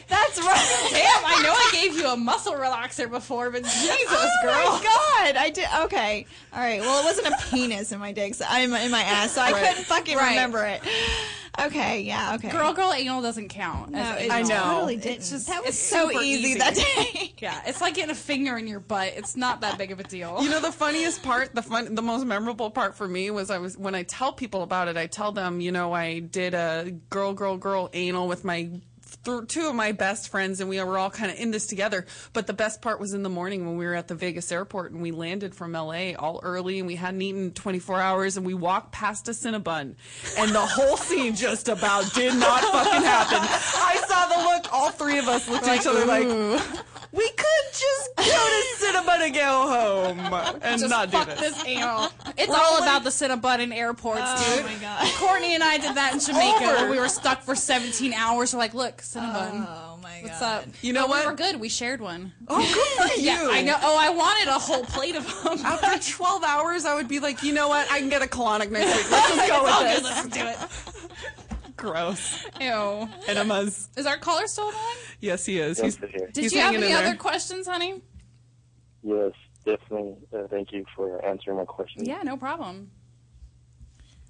[0.09, 0.89] That's right.
[0.91, 4.53] Damn, I know I gave you a muscle relaxer before, but Jesus, oh girl.
[4.53, 5.37] my god!
[5.37, 5.67] I did.
[5.85, 6.81] Okay, all right.
[6.81, 8.35] Well, it wasn't a penis in my dick.
[8.35, 9.69] So I'm in my ass, so I Right.
[9.69, 10.31] couldn't fucking Right.
[10.31, 10.83] remember it.
[11.61, 12.49] Okay, yeah, okay.
[12.49, 13.91] Girl, girl, anal doesn't count.
[13.91, 14.37] no, as it anal.
[14.37, 14.63] I know.
[14.75, 15.17] totally didn't.
[15.19, 16.59] It's just- that was it's so easy, easy.
[16.59, 17.29] that day.
[17.43, 19.15] Yeah, it's like getting a finger in your butt.
[19.17, 20.39] It's not that big of a deal.
[20.43, 23.59] You know the funniest part, the fun, the most memorable part for me was I
[23.59, 24.97] was when I tell people about it.
[24.97, 28.71] I tell them, you know, I did a girl, girl, girl anal with my
[29.25, 32.07] th- two of my best friends, and we were all kind of in this together.
[32.33, 34.93] But the best part was in the morning when we were at the Vegas airport
[34.93, 38.55] and we landed from LA all early, and we hadn't eaten 24 hours, and we
[38.55, 39.95] walked past a Cinnabon,
[40.39, 43.39] and the whole scene just about did not fucking happen.
[43.41, 44.73] I saw the look.
[44.73, 46.27] All three of us looked at each other like.
[47.13, 50.19] We could just go to Cinnabon and go home
[50.63, 51.41] and Just not do fuck this.
[51.41, 52.09] this anal.
[52.39, 54.65] It's We're all all about the Cinnabon in airports, Oh dude.
[54.65, 55.13] my God.
[55.17, 56.75] Courtney and I did that in Jamaica Over.
[56.77, 58.55] when we were stuck for 17 hours.
[58.55, 59.67] We're like, look, Cinnabon.
[59.69, 60.23] Oh my god.
[60.23, 60.65] What's up?
[60.81, 61.21] You know But what?
[61.27, 61.61] We were good.
[61.61, 62.33] We shared one.
[62.49, 63.27] Oh, good for you.
[63.27, 63.77] Yeah, I know.
[63.83, 65.59] Oh, I wanted a whole plate of them.
[65.67, 67.91] After 12 hours, I would be like, you know what?
[67.93, 69.11] I can get a colonic next week.
[69.11, 70.05] Let's just go It's all with good.
[70.05, 70.25] this.
[70.25, 70.91] Let's do it.
[71.83, 72.45] Gross.
[72.61, 73.09] Ew.
[73.26, 73.89] Enemas.
[73.97, 74.74] Is our caller still on?
[75.18, 75.78] Yes, he is.
[75.78, 76.28] Yes, He's, for sure.
[76.28, 77.16] Did he's you have hanging any in other there.
[77.16, 78.01] questions, honey?
[79.03, 79.33] Yes,
[79.64, 80.14] definitely.
[80.33, 82.05] Uh, thank you for answering my question.
[82.05, 82.93] Yeah, no problem.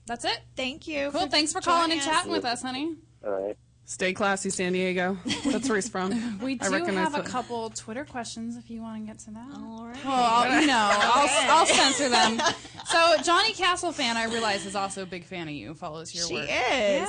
[0.06, 0.40] That's it.
[0.56, 1.10] Thank you.
[1.10, 1.26] Cool.
[1.28, 2.16] Thanks for calling and joining us.
[2.16, 2.96] chatting with us, honey.
[3.22, 3.56] All right.
[3.84, 5.18] Stay classy, San Diego.
[5.44, 6.38] That's where he's from.
[6.42, 7.26] We I do recognize have a that.
[7.30, 9.46] couple Twitter questions if you want to get to that.
[9.54, 10.04] All right.
[10.04, 12.40] Well, I'll, you know, I'll, I'll censor them.
[12.86, 15.74] So, Johnny Castle fan, I realize, is also a big fan of you.
[15.74, 16.46] Follows your She work.
[16.46, 16.58] She is.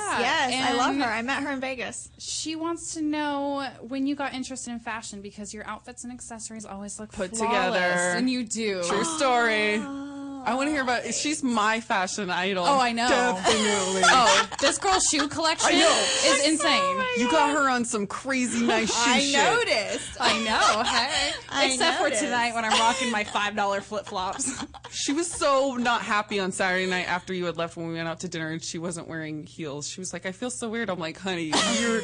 [0.00, 0.18] Yeah,
[0.48, 1.04] Yes, I love her.
[1.04, 2.10] I met her in Vegas.
[2.18, 6.64] She wants to know when you got interested in fashion because your outfits and accessories
[6.66, 7.78] always look Put flawless, together.
[8.18, 8.82] and you do.
[8.82, 9.76] True story.
[9.80, 10.10] Ah.
[10.46, 11.04] I want to hear about.
[11.14, 12.64] She's my fashion idol.
[12.66, 13.08] Oh, I know.
[13.08, 14.02] Definitely.
[14.16, 16.06] Oh, this girl's shoe collection I know.
[16.26, 17.02] is insane.
[17.18, 19.68] You got her on some crazy nice shoe I shit.
[19.68, 20.16] noticed.
[20.20, 20.82] I know.
[20.82, 22.20] Hey, I except noticed.
[22.20, 24.64] for tonight when I'm rocking my five dollar flip flops.
[24.94, 28.06] She was so not happy on Saturday night after you had left when we went
[28.08, 29.88] out to dinner and she wasn't wearing heels.
[29.88, 30.88] She was like, I feel so weird.
[30.88, 32.00] I'm like, honey, you're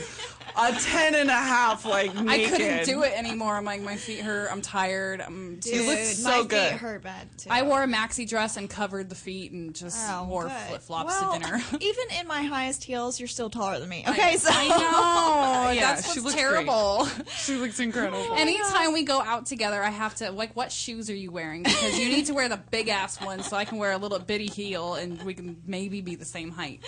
[0.59, 2.29] a 10 and a half, like, naked.
[2.29, 3.55] I couldn't do it anymore.
[3.57, 4.49] I'm like, my feet hurt.
[4.51, 5.21] I'm tired.
[5.21, 6.71] I'm You look Dude, so my good.
[6.73, 7.49] feet hurt bad too.
[7.51, 11.21] I wore a maxi dress and covered the feet and just Oh, wore flip flops
[11.21, 11.63] well, to dinner.
[11.81, 14.05] even in my highest heels, you're still taller than me.
[14.09, 15.71] Okay, so I know.
[15.71, 17.07] Yeah, That's she what's looks terrible.
[17.45, 18.35] She looks incredible.
[18.35, 21.63] Anytime we go out together, I have to like, what shoes are you wearing?
[21.63, 24.19] Because you need to wear the big ass one so I can wear a little
[24.19, 26.81] bitty heel and we can maybe be the same height.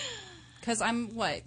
[0.60, 1.42] Because I'm what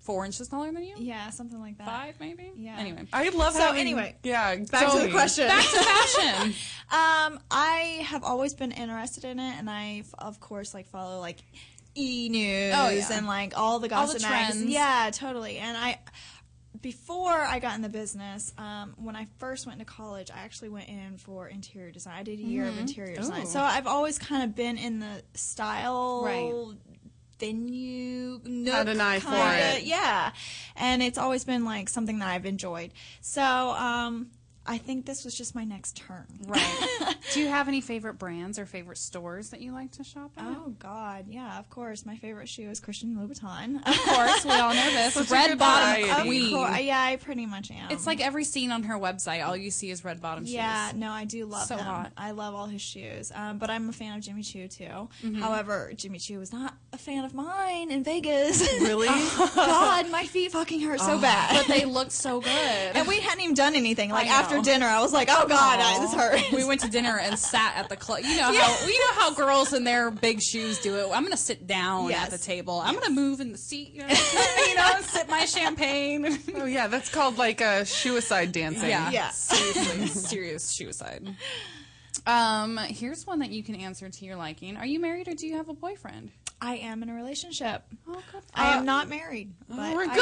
[0.00, 0.94] four inches taller than you?
[0.98, 1.86] Yeah, something like that.
[1.86, 2.50] Five maybe.
[2.56, 2.76] Yeah.
[2.78, 5.46] Anyway, I love So having, anyway, yeah, back to the question.
[5.48, 6.54] back to fashion.
[6.90, 11.36] Um, I have always been interested in it, and I, of course, like follow like
[11.94, 13.06] E News Oh, yeah.
[13.12, 14.62] and like all the gossip All the gossip magazines.
[14.62, 14.72] trends.
[14.72, 15.58] Yeah, totally.
[15.58, 15.98] And I,
[16.80, 20.68] before I got in the business, um, when I first went to college, I actually
[20.68, 22.14] went in for interior design.
[22.18, 22.80] I did a year of Mhm.
[22.80, 26.22] interior design, so I've always kind of been in the style.
[26.24, 26.76] Right.
[27.40, 29.84] venue Had an eye for kinda- it.
[29.84, 30.32] yeah
[30.74, 33.42] and it's always been like something that i've enjoyed so
[33.78, 34.28] um
[34.68, 37.16] i think this was just my next turn Right.
[37.32, 40.44] Do you have any favorite brands or favorite stores that you like to shop at?
[40.46, 42.06] Oh God, yeah, of course.
[42.06, 43.76] My favorite shoe is Christian Louboutin.
[43.86, 45.14] Of course, we all know this.
[45.18, 46.54] Such Red bottom queen.
[46.54, 47.90] Course, yeah, I pretty much am.
[47.90, 49.46] It's like every scene on her website.
[49.46, 50.54] All you see is red bottom shoes.
[50.54, 51.84] yeah, no, I do love So him.
[51.84, 52.12] hot.
[52.16, 53.30] I love all his shoes.
[53.34, 54.84] Um, but I'm a fan of Jimmy Choo too.
[54.84, 55.34] Mm-hmm.
[55.42, 58.66] However, Jimmy Choo was not a fan of mine in Vegas.
[58.80, 59.08] Really?
[59.08, 61.54] God, my feet fucking hurt so bad.
[61.56, 62.50] But they looked so good.
[62.94, 64.10] and we hadn't even done anything.
[64.10, 64.32] Like know.
[64.58, 67.38] After dinner, I was like, "Oh God, I, this hurts." we went to dinner and
[67.38, 68.20] sat at the club.
[68.24, 71.04] You know how you know how girls in their big shoes do it.
[71.12, 72.24] I'm gonna sit down Yes.
[72.26, 72.80] at the table.
[72.84, 73.92] I'm gonna move in the seat.
[73.94, 74.08] You know,
[74.68, 76.38] you know, sip my champagne.
[76.56, 78.88] Oh, yeah, that's called like a suicide dancing.
[78.90, 79.30] Yeah, Yeah.
[79.30, 81.34] seriously, serious suicide.
[82.26, 84.76] Um, here's one that you can answer to your liking.
[84.76, 86.30] Are you married or do you have a boyfriend?
[86.60, 87.82] I am in a relationship.
[88.08, 88.20] Oh.
[88.54, 89.52] I am not married.
[89.68, 90.14] But we're I-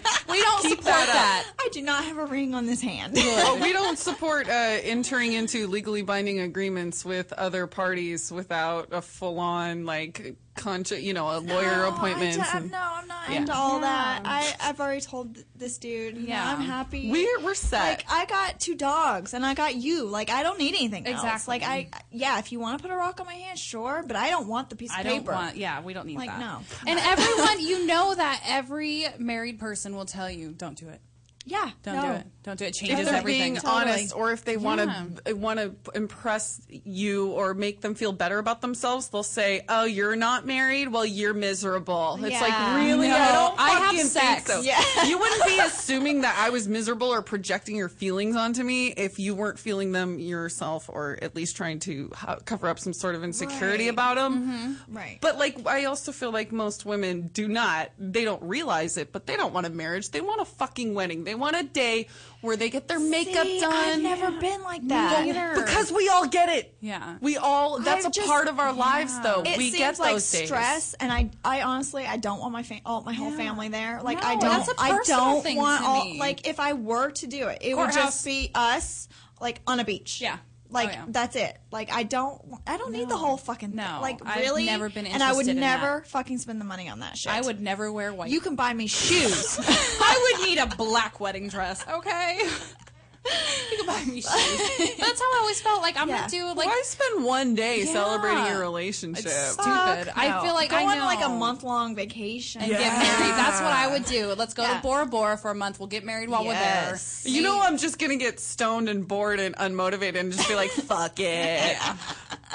[0.00, 0.02] good.
[0.30, 1.52] we don't Keep support that that.
[1.58, 3.14] I do not have a ring on this hand.
[3.16, 9.02] Oh, we don't support uh, entering into legally binding agreements with other parties without a
[9.02, 12.38] full-on like consci- you know, a lawyer No, appointment.
[12.40, 13.36] I and- no, I'm not Yeah.
[13.36, 14.22] into all that.
[14.24, 16.16] I, I've already told this dude.
[16.18, 16.52] Yeah, Yeah.
[16.54, 17.10] I'm happy.
[17.10, 17.80] We're we're set.
[17.80, 20.04] like I got two dogs and I got you.
[20.04, 21.22] Like I don't need anything else.
[21.22, 21.52] Exactly.
[21.52, 24.16] Like I, yeah, if you want to put a rock on my hand, sure, but
[24.16, 25.32] I don't want the piece of I don't paper.
[25.32, 25.56] want.
[25.56, 26.40] Yeah, we don't need Like, that.
[26.40, 26.60] no.
[26.86, 31.00] And everyone, you know that every married person will tell you, "Don't do it.
[31.46, 32.02] yeah, Don't no.
[32.02, 32.26] do it.
[32.44, 32.68] Don't do it.
[32.68, 33.82] It if changes they're everything." being Totally.
[33.92, 35.04] honest, or if they want Yeah.
[35.26, 39.84] to want to impress you or make them feel better about themselves, they'll say, "Oh,
[39.84, 40.88] you're not married.
[40.92, 44.44] Well, you're miserable." It's like really, No, I don't I have sex.
[44.44, 44.60] think so.
[44.62, 44.80] Yeah.
[45.06, 49.18] You wouldn't be assuming that I was miserable or projecting your feelings onto me if
[49.18, 53.14] you weren't feeling them yourself, or at least trying to ho- cover up some sort
[53.14, 53.92] of insecurity Right.
[53.92, 54.42] about them.
[54.86, 54.96] Mm-hmm.
[54.96, 55.18] Right.
[55.20, 57.90] But like, I also feel like most women do not.
[57.98, 60.10] They don't realize it, but they don't want a marriage.
[60.10, 61.24] They want a fucking wedding.
[61.24, 62.08] They want a day
[62.42, 63.72] where they get their makeup See, done.
[63.72, 65.24] I've never been like that.
[65.24, 65.54] neither.
[65.54, 66.74] Because we all get it.
[66.80, 67.16] Yeah.
[67.20, 67.78] We all.
[67.78, 69.42] That's I've a just- part of our lives, though.
[69.46, 70.48] It we seems get like those days.
[70.48, 73.36] stress, and I, I honestly, I don't want my fa- all, my whole Yeah.
[73.36, 74.00] family there.
[74.02, 76.18] Like No, I don't, that's a I don't thing want all.
[76.18, 78.04] Like if I were to do it, it would Courthouse.
[78.04, 79.08] just be us,
[79.40, 80.20] like on a beach.
[80.20, 80.36] Yeah.
[80.72, 81.04] Like Oh, yeah.
[81.08, 81.56] that's it.
[81.70, 83.74] Like I don't, I don't need the whole fucking.
[83.74, 87.00] No, like really, I've never been and I would never fucking spend the money on
[87.00, 87.32] that shit.
[87.32, 88.30] I would never wear white.
[88.30, 89.58] You can buy me shoes.
[89.60, 91.84] I would need a black wedding dress.
[91.88, 92.40] Okay.
[93.24, 94.24] you can buy me shoes.
[94.26, 95.80] But that's how I always felt.
[95.82, 96.18] Like I'm Yeah.
[96.18, 97.92] gonna do like Why spend one day Yeah.
[97.92, 99.26] celebrating your relationship?
[99.26, 100.06] It's stupid.
[100.06, 101.04] Fuck I feel like go I on know.
[101.04, 103.34] like a month long vacation and get married.
[103.34, 104.34] That's what I would do.
[104.34, 104.76] Let's go Yeah.
[104.76, 105.78] to Bora Bora for a month.
[105.78, 107.22] We'll get married while Yes.
[107.24, 107.36] we're there.
[107.36, 110.70] You know, I'm just gonna get stoned and bored and unmotivated and just be like,
[110.88, 111.76] "Fuck it,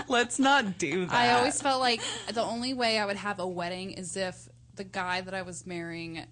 [0.07, 2.01] let's not do that." I always felt like
[2.34, 5.65] the only way I would have a wedding is if the guy that I was
[5.65, 6.26] marrying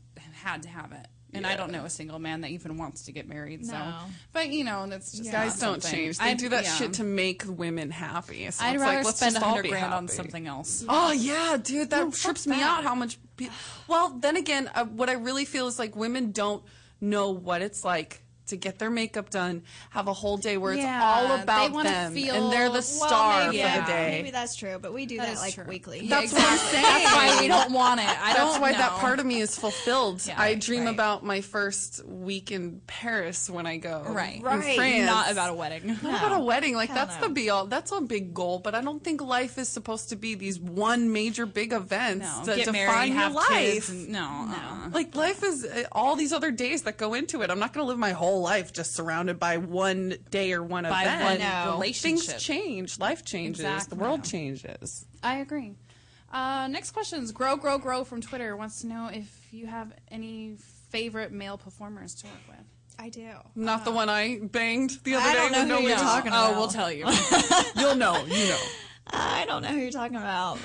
[0.44, 1.08] had to have it.
[1.38, 3.66] And I don't know a single man that even wants to get married.
[3.66, 3.96] So, No.
[4.34, 5.92] but you know, that's just guys don't something.
[6.00, 6.18] change.
[6.18, 6.76] They I'd- do that yeah.
[6.76, 8.50] shit to make women happy.
[8.52, 10.84] So I'd it's rather like, let's spend just a hundred be grand on something else.
[10.88, 12.80] Oh yeah, dude, that No, fuck trips me that.
[12.80, 12.84] out.
[12.84, 13.18] How much?
[13.38, 13.50] Pe-
[13.88, 16.64] well, then again, uh, what I really feel is like women don't
[17.02, 20.82] know what it's like to get their makeup done, have a whole day where it's
[20.82, 23.82] Yeah, all about wanna them, feel- and they're the well, star maybe, for yeah.
[23.82, 24.10] the day.
[24.18, 25.66] Maybe that's true, but we do That that, is like true.
[25.68, 26.02] weekly.
[26.06, 26.84] Yeah, That's what I'm saying.
[26.84, 28.08] That's why we don't want it.
[28.08, 30.22] I That's don't why that part of me is fulfilled.
[30.26, 30.94] Yeah, I dream right.
[30.94, 34.04] about my first week in Paris when I go.
[34.08, 34.38] Right.
[34.38, 34.76] in Right.
[34.76, 35.06] France.
[35.06, 35.88] Not about a wedding.
[36.02, 36.76] Not about a wedding.
[36.76, 37.28] Like Hell that's no.
[37.28, 37.66] the be all.
[37.66, 38.60] That's a big goal.
[38.60, 42.46] But I don't think life is supposed to be these one major big events No,
[42.46, 43.48] that get define married, your have life.
[43.50, 43.90] kids.
[43.90, 44.90] And, no, uh-uh.
[44.92, 47.50] Like life is uh, all these other days that go into it.
[47.50, 50.62] I'm not going to live my whole whole life just surrounded by one day or
[50.62, 51.24] one By event.
[51.24, 51.82] one know.
[51.94, 53.00] Things change.
[53.00, 53.62] Life changes.
[53.64, 53.98] Exactly.
[53.98, 55.06] The world changes.
[55.24, 55.76] I agree.
[56.32, 59.94] Uh, next question is Grow Grow Grow from Twitter wants to know if you have
[60.12, 60.58] any
[60.90, 62.66] favorite male performers to work with.
[63.00, 63.28] I do.
[63.56, 65.40] Not the one I banged the other I day.
[65.40, 65.98] don't know who no you're lip.
[66.00, 66.58] talking Oh, about.
[66.58, 67.06] we'll tell you.
[67.78, 68.24] You'll know.
[68.26, 68.60] You know.
[69.08, 70.58] I don't know who you're talking about.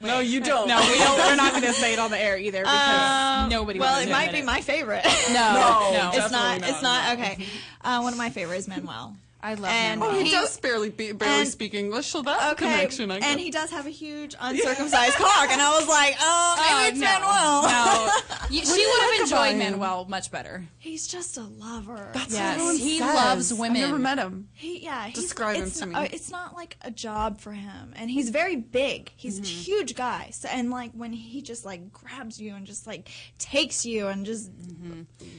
[0.00, 0.68] No, you don't.
[0.68, 3.48] no, we don't, we're not going to say it on the air either because Um,
[3.48, 3.78] nobody.
[3.78, 5.04] Well, it might be my favorite.
[5.04, 6.60] No, No, no, it's not.
[6.60, 7.18] definitely It's not.
[7.18, 7.46] Okay.
[7.82, 9.16] Uh, one of my favorites, Manuel.
[9.46, 10.16] I love And Manuel.
[10.16, 13.10] Oh, he He- does barely be, barely and- speak English, so that's Okay, a connection.
[13.12, 13.28] I guess.
[13.30, 16.88] and he does have a huge uncircumcised cock, and I was like, oh, maybe Oh,
[16.88, 17.62] it's no, Manuel.
[17.62, 18.10] No,
[18.50, 19.58] You- she would have enjoyed him?
[19.58, 20.64] Manuel much better.
[20.78, 22.10] He's just a lover.
[22.12, 23.14] That's Yes, what he says.
[23.14, 23.76] loves women.
[23.82, 24.48] I've never met him.
[24.52, 25.06] He yeah.
[25.06, 26.08] He's, Describe him it's to not- me.
[26.08, 29.12] uh, it's not like a job for him, and he's very big.
[29.16, 29.44] He's Mm-hmm.
[29.44, 30.30] a huge guy.
[30.32, 34.26] So and like when he just like grabs you and just like takes you and
[34.26, 34.50] just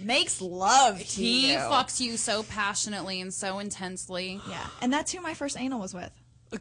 [0.01, 1.21] makes love to Mm-hmm.
[1.21, 3.96] He fucks you so passionately and so intensely.
[4.09, 6.11] Yeah, and that's who my first anal was with.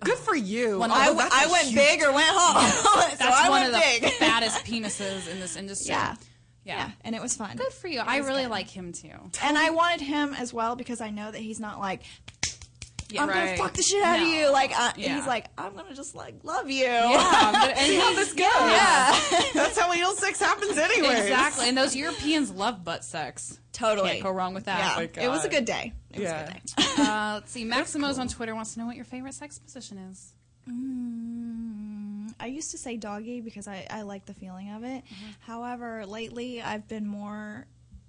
[0.01, 0.80] Good for you.
[0.80, 2.70] When Oh, I, that's I a went huge- big or went home.
[2.70, 4.12] so That's I one went of the big.
[4.18, 5.91] fattest penises in this industry.
[5.95, 6.16] yeah.
[6.64, 7.57] yeah, yeah, and it was fun.
[7.57, 8.01] Good for you.
[8.01, 8.51] It I really good.
[8.51, 9.11] like him too.
[9.45, 12.03] And I wanted him as well because I know that he's not like
[13.11, 14.51] Yeah, I'm gonna fuck the shit out of you.
[14.53, 15.17] Like uh, Yeah.
[15.17, 16.85] he's like I'm gonna just like love you.
[16.85, 18.47] Yeah, but, and how he's- this goes.
[18.61, 19.21] Yeah.
[19.55, 21.21] That's how anal sex happens anyway.
[21.23, 23.61] Exactly, and those Europeans love butt sex.
[23.73, 24.11] totally.
[24.11, 25.19] Can't go wrong with Yeah, that.
[25.23, 25.93] it was a good day.
[26.13, 26.83] It was a good day.
[26.99, 27.65] Uh, let's see.
[27.67, 30.33] Maximo's on Twitter wants to know what your favorite sex position is.
[30.69, 35.05] Mm, I used to say doggy because I, I like the feeling of it.
[35.41, 37.67] However, lately I've been more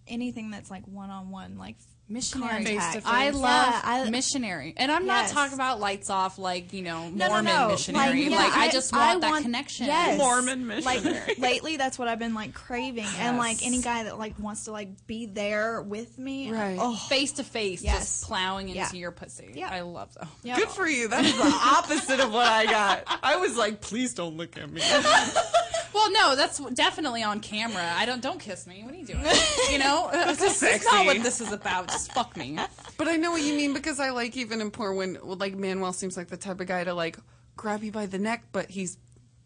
[0.07, 1.75] anything that's like one on one, like
[2.09, 2.63] Missionary.
[2.63, 2.93] contact.
[2.93, 6.71] Face to I Yeah, love I- missionary, and I'm not talking about lights off, like
[6.71, 7.67] you know, No, no, Mormon no.
[7.67, 8.23] missionary.
[8.29, 9.87] yeah, Like, I, just want that want- connection.
[9.87, 10.17] Yes.
[10.17, 11.19] Mormon missionary.
[11.27, 14.63] Like lately, that's what I've been like craving, and like any guy that like wants
[14.65, 16.49] to like be there with me.
[16.49, 16.77] Right.
[16.79, 18.93] Oh, face to face, just plowing into Yeah.
[18.93, 19.51] your pussy.
[19.53, 19.67] Yeah.
[19.69, 20.29] I love that.
[20.43, 20.55] yeah.
[20.55, 21.09] Good for you.
[21.09, 23.03] That is the opposite of what I got.
[23.21, 24.81] I was like, please don't look at me.
[25.97, 27.91] Well, no, that's definitely on camera.
[27.95, 28.83] I don't don't kiss me.
[28.83, 29.23] What are you doing?
[29.71, 31.87] You know, This is That's not what this is about.
[31.89, 32.57] Just fuck me.
[32.97, 35.91] But I know what you mean because I like even in porn when like Manuel
[35.93, 37.17] seems like the type of guy to like
[37.55, 38.97] grab you by the neck, but he's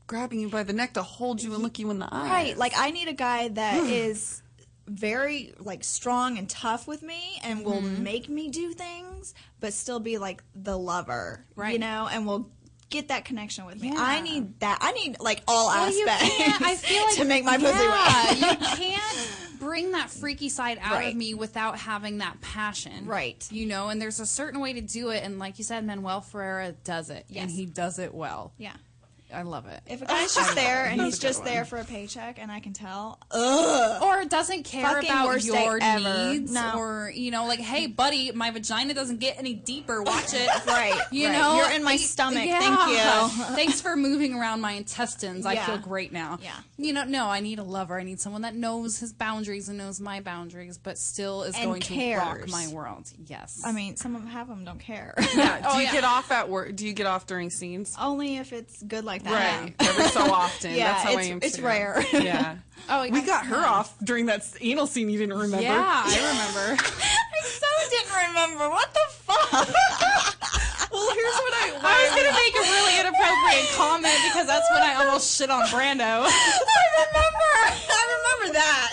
[0.08, 2.28] grabbing you by the neck to hold you and look you in the eye.
[2.30, 2.58] Right.
[2.58, 4.42] Like I need a guy that is
[4.88, 8.04] very like strong and tough with me and will Mm-hmm.
[8.04, 11.46] make me do things but still be like the lover.
[11.56, 12.50] Right you know, and will
[12.92, 13.88] get that connection with me.
[13.90, 13.96] Yeah.
[13.98, 14.78] I need that.
[14.82, 16.62] I need like all Well, aspects.
[16.62, 18.60] I feel like to make my pussy yeah, wet.
[18.62, 21.10] you can't bring that freaky side out Right.
[21.12, 23.06] of me without having that passion.
[23.06, 23.48] Right.
[23.52, 26.22] You know, and there's a certain way to do it, and like you said, Manuel
[26.22, 28.54] Ferrara does it, and he does it well.
[28.58, 28.74] yeah.
[29.34, 29.80] I love it.
[29.88, 31.48] If a guy's just there and he's That's a good just one.
[31.50, 34.02] there for a paycheck and I can tell, ugh.
[34.04, 36.32] or doesn't care Fucking about worst day your ever.
[36.34, 36.74] needs, No.
[36.78, 40.02] or you know, like, hey, buddy, my vagina doesn't get any deeper.
[40.04, 40.50] Watch it.
[40.68, 41.34] Right, You right.
[41.38, 42.46] know, You're in my Y- stomach.
[42.46, 42.60] yeah.
[42.60, 43.46] Thank you.
[43.56, 45.46] Thanks for moving around my intestines.
[45.46, 45.66] I Yeah.
[45.66, 46.40] feel great now.
[46.42, 46.52] Yeah.
[46.78, 48.00] You know, no, I need a lover.
[48.00, 51.66] I need someone that knows his boundaries and knows my boundaries, but still is And
[51.66, 52.52] going to rock cares.
[52.52, 53.10] my world.
[53.28, 53.62] Yes.
[53.66, 55.14] I mean, some of half of them don't care.
[55.36, 55.60] Yeah.
[55.62, 55.92] Do Oh, you yeah.
[55.92, 56.76] get off at work?
[56.76, 57.96] Do you get off during scenes?
[58.00, 59.62] Only if it's good like that.
[59.62, 59.74] Right.
[59.80, 60.72] Every so often.
[60.76, 61.40] Yeah, That's how I it's- am.
[61.42, 61.64] it's too.
[61.64, 62.04] rare.
[62.14, 62.56] Yeah.
[62.90, 65.62] oh, We got her off during that anal scene you didn't remember.
[65.64, 66.82] Yeah, I remember.
[66.82, 68.70] I so didn't remember.
[68.70, 69.52] What the fuck?
[70.92, 71.72] Well, here's what I.
[71.82, 75.64] I was gonna make a really inappropriate comment because that's when I almost shit on
[75.68, 76.28] Brando.
[76.28, 77.52] I remember.
[77.88, 78.92] I remember that.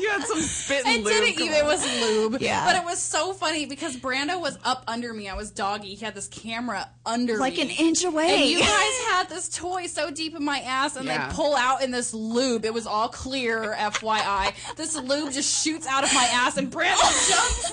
[0.00, 1.12] You had some spit and It lube.
[1.12, 1.52] didn't even.
[1.56, 2.40] It was lube.
[2.40, 2.64] Yeah.
[2.64, 5.28] But it was so funny because Brando was up under me.
[5.28, 5.94] I was doggy.
[5.94, 7.38] He had this camera under me.
[7.38, 7.62] Like me.
[7.62, 8.34] an inch away.
[8.42, 11.28] And you guys had this toy so deep in my ass, and Yeah.
[11.28, 12.64] they pull out in this lube.
[12.64, 14.54] It was all clear, FYI.
[14.76, 16.96] This lube just shoots out of my ass, and Brando
[17.28, 17.72] jumps.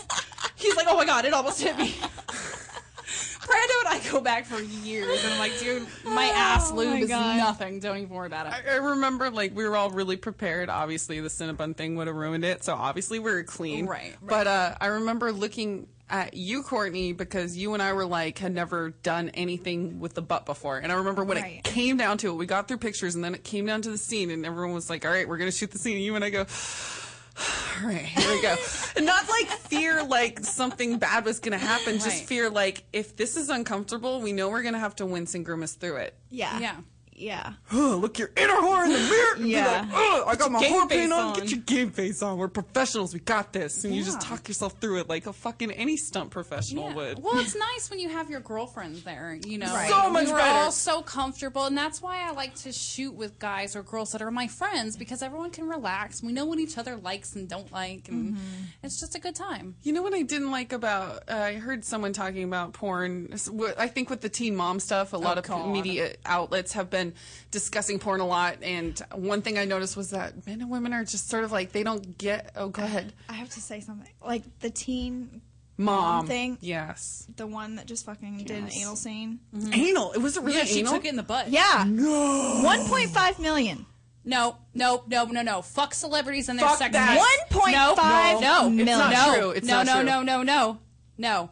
[0.55, 1.95] He's like, "Oh my god, it almost hit me."
[3.47, 6.89] Brando and I go back for years, and I'm like, "Dude, my ass Oh lube
[6.91, 7.37] my is God.
[7.37, 7.79] nothing.
[7.79, 10.69] Don't even worry about it." I, I remember, like, we were all really prepared.
[10.69, 13.85] Obviously, the Cinnabon thing would have ruined it, so obviously we were clean.
[13.85, 14.15] Right, right.
[14.21, 18.53] But uh, I remember looking at you, Courtney, because you and I were like had
[18.53, 21.57] never done anything with the butt before, and I remember when Right.
[21.57, 23.89] it came down to it, we got through pictures, and then it came down to
[23.89, 26.15] the scene, and everyone was like, "All right, we're gonna shoot the scene," and you
[26.15, 26.45] and I go.
[27.39, 28.55] All right, here we go.
[29.01, 32.25] not like fear like something bad was going to happen, just Right.
[32.27, 35.45] fear like if this is uncomfortable, we know we're going to have to wince and
[35.45, 36.15] grimace through it.
[36.29, 36.59] Yeah.
[36.59, 36.75] Yeah.
[37.17, 37.53] Yeah.
[37.73, 39.33] oh, look your inner whore in the mirror.
[39.35, 39.81] and be Yeah.
[39.81, 41.19] like, "Ugh, I got my whore paint on.
[41.19, 41.33] on.
[41.39, 42.37] Get your game face on.
[42.37, 43.13] We're professionals.
[43.13, 43.83] We got this.
[43.83, 46.95] And you just talk yourself through it like a fucking any stunt professional Yeah.
[46.95, 47.23] would.
[47.23, 49.73] Well, it's nice when you have your girlfriend there, you know.
[49.73, 49.89] Right.
[49.89, 50.65] So much we were better.
[50.65, 54.21] all so comfortable, and that's why I like to shoot with guys or girls that
[54.21, 56.21] are my friends because everyone can relax.
[56.23, 58.63] We know what each other likes and don't like, and Mm-hmm.
[58.83, 59.75] it's just a good time.
[59.83, 61.23] You know what I didn't like about?
[61.29, 63.33] Uh, I heard someone talking about porn.
[63.77, 65.69] I think with the teen mom stuff, a lot Oh, of God.
[65.71, 67.06] media outlets have been
[67.51, 68.57] discussing porn a lot.
[68.61, 71.71] And one thing I noticed was that men and women are just sort of like
[71.71, 72.51] they don't get.
[72.55, 74.11] Oh, go ahead, I have to say something.
[74.23, 75.41] Like the teen
[75.77, 76.27] mom.
[76.27, 79.39] thing, Yes, the one that just fucking did an anal scene.
[79.55, 79.73] Mm-hmm.
[79.73, 80.11] anal.
[80.13, 80.93] It was it really yeah, she anal.
[80.93, 81.49] took it in the butt.
[81.49, 81.85] Yeah.
[81.87, 82.61] No.
[82.63, 83.85] 1.5 million.
[84.25, 85.61] No, no, no, no, no.
[85.61, 87.17] Fuck celebrities and their Fuck sex that.
[87.49, 87.55] tapes.
[87.55, 88.85] 1.5 no, no, million.
[88.85, 89.49] not no, true.
[89.51, 90.03] It's no, not no, true.
[90.03, 90.79] no, no, no,
[91.17, 91.49] no.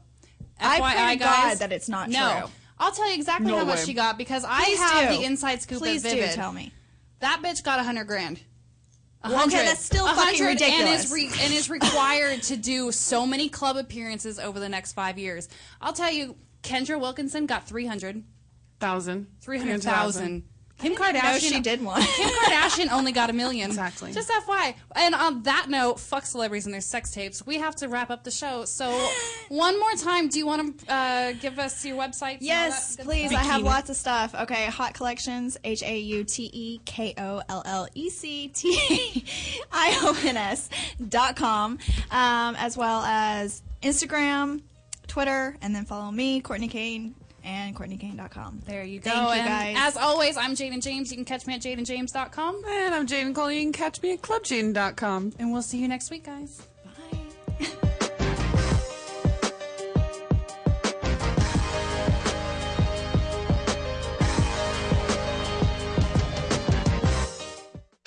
[0.60, 2.40] I pray to guys, God that it's not no.
[2.42, 2.50] true.
[2.78, 3.86] I'll tell you exactly No how much way.
[3.86, 5.18] she got because I have do.
[5.18, 6.72] the inside scoop Please at do tell me.
[7.20, 8.42] That bitch got a hundred grand.
[9.24, 9.68] Well, okay, hundred.
[9.70, 10.82] that's still A fucking hundred ridiculous.
[10.82, 14.94] And is, re- and is required to do so many club appearances over the next
[14.94, 15.50] five years.
[15.82, 18.24] I'll tell you, Kendra Wilkinson got 300.
[18.80, 19.28] thousand.
[19.42, 20.44] 300,000.
[20.80, 21.40] Kim Kardashian.
[21.40, 22.02] she did one.
[22.02, 23.70] Kim Kardashian only got a million.
[23.70, 24.12] Exactly.
[24.12, 24.76] Just FYI.
[24.96, 27.46] And on that note, fuck celebrities and their sex tapes.
[27.46, 28.66] We have to wrap up the show.
[28.66, 28.90] So,
[29.50, 32.38] one more time, do you want to uh, give us your website?
[32.42, 33.32] Yes, please.
[33.34, 34.36] I have lots of stuff.
[34.36, 39.26] Okay, Haute Kollections, H A U T E K O L L E C T
[39.72, 40.70] I O N S
[41.08, 41.80] dot com,
[42.12, 44.62] um, as well as Instagram,
[45.08, 47.16] Twitter, and then follow me, Courtney Cane,
[47.46, 48.62] and CourtneyCane.com.
[48.66, 49.12] There you go.
[49.12, 49.76] Thank you, And guys.
[49.78, 51.12] As always, I'm Jaden James.
[51.12, 52.62] You can catch me at jadenjames.com.
[52.68, 53.52] And I'm Jaden Cole.
[53.52, 55.34] You can catch me at clubjaden.com.
[55.40, 56.62] And we'll see you next week, guys.
[56.84, 57.72] Bye.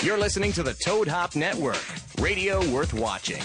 [0.02, 1.84] You're listening to the Toad Hop Network,
[2.20, 3.42] radio worth watching.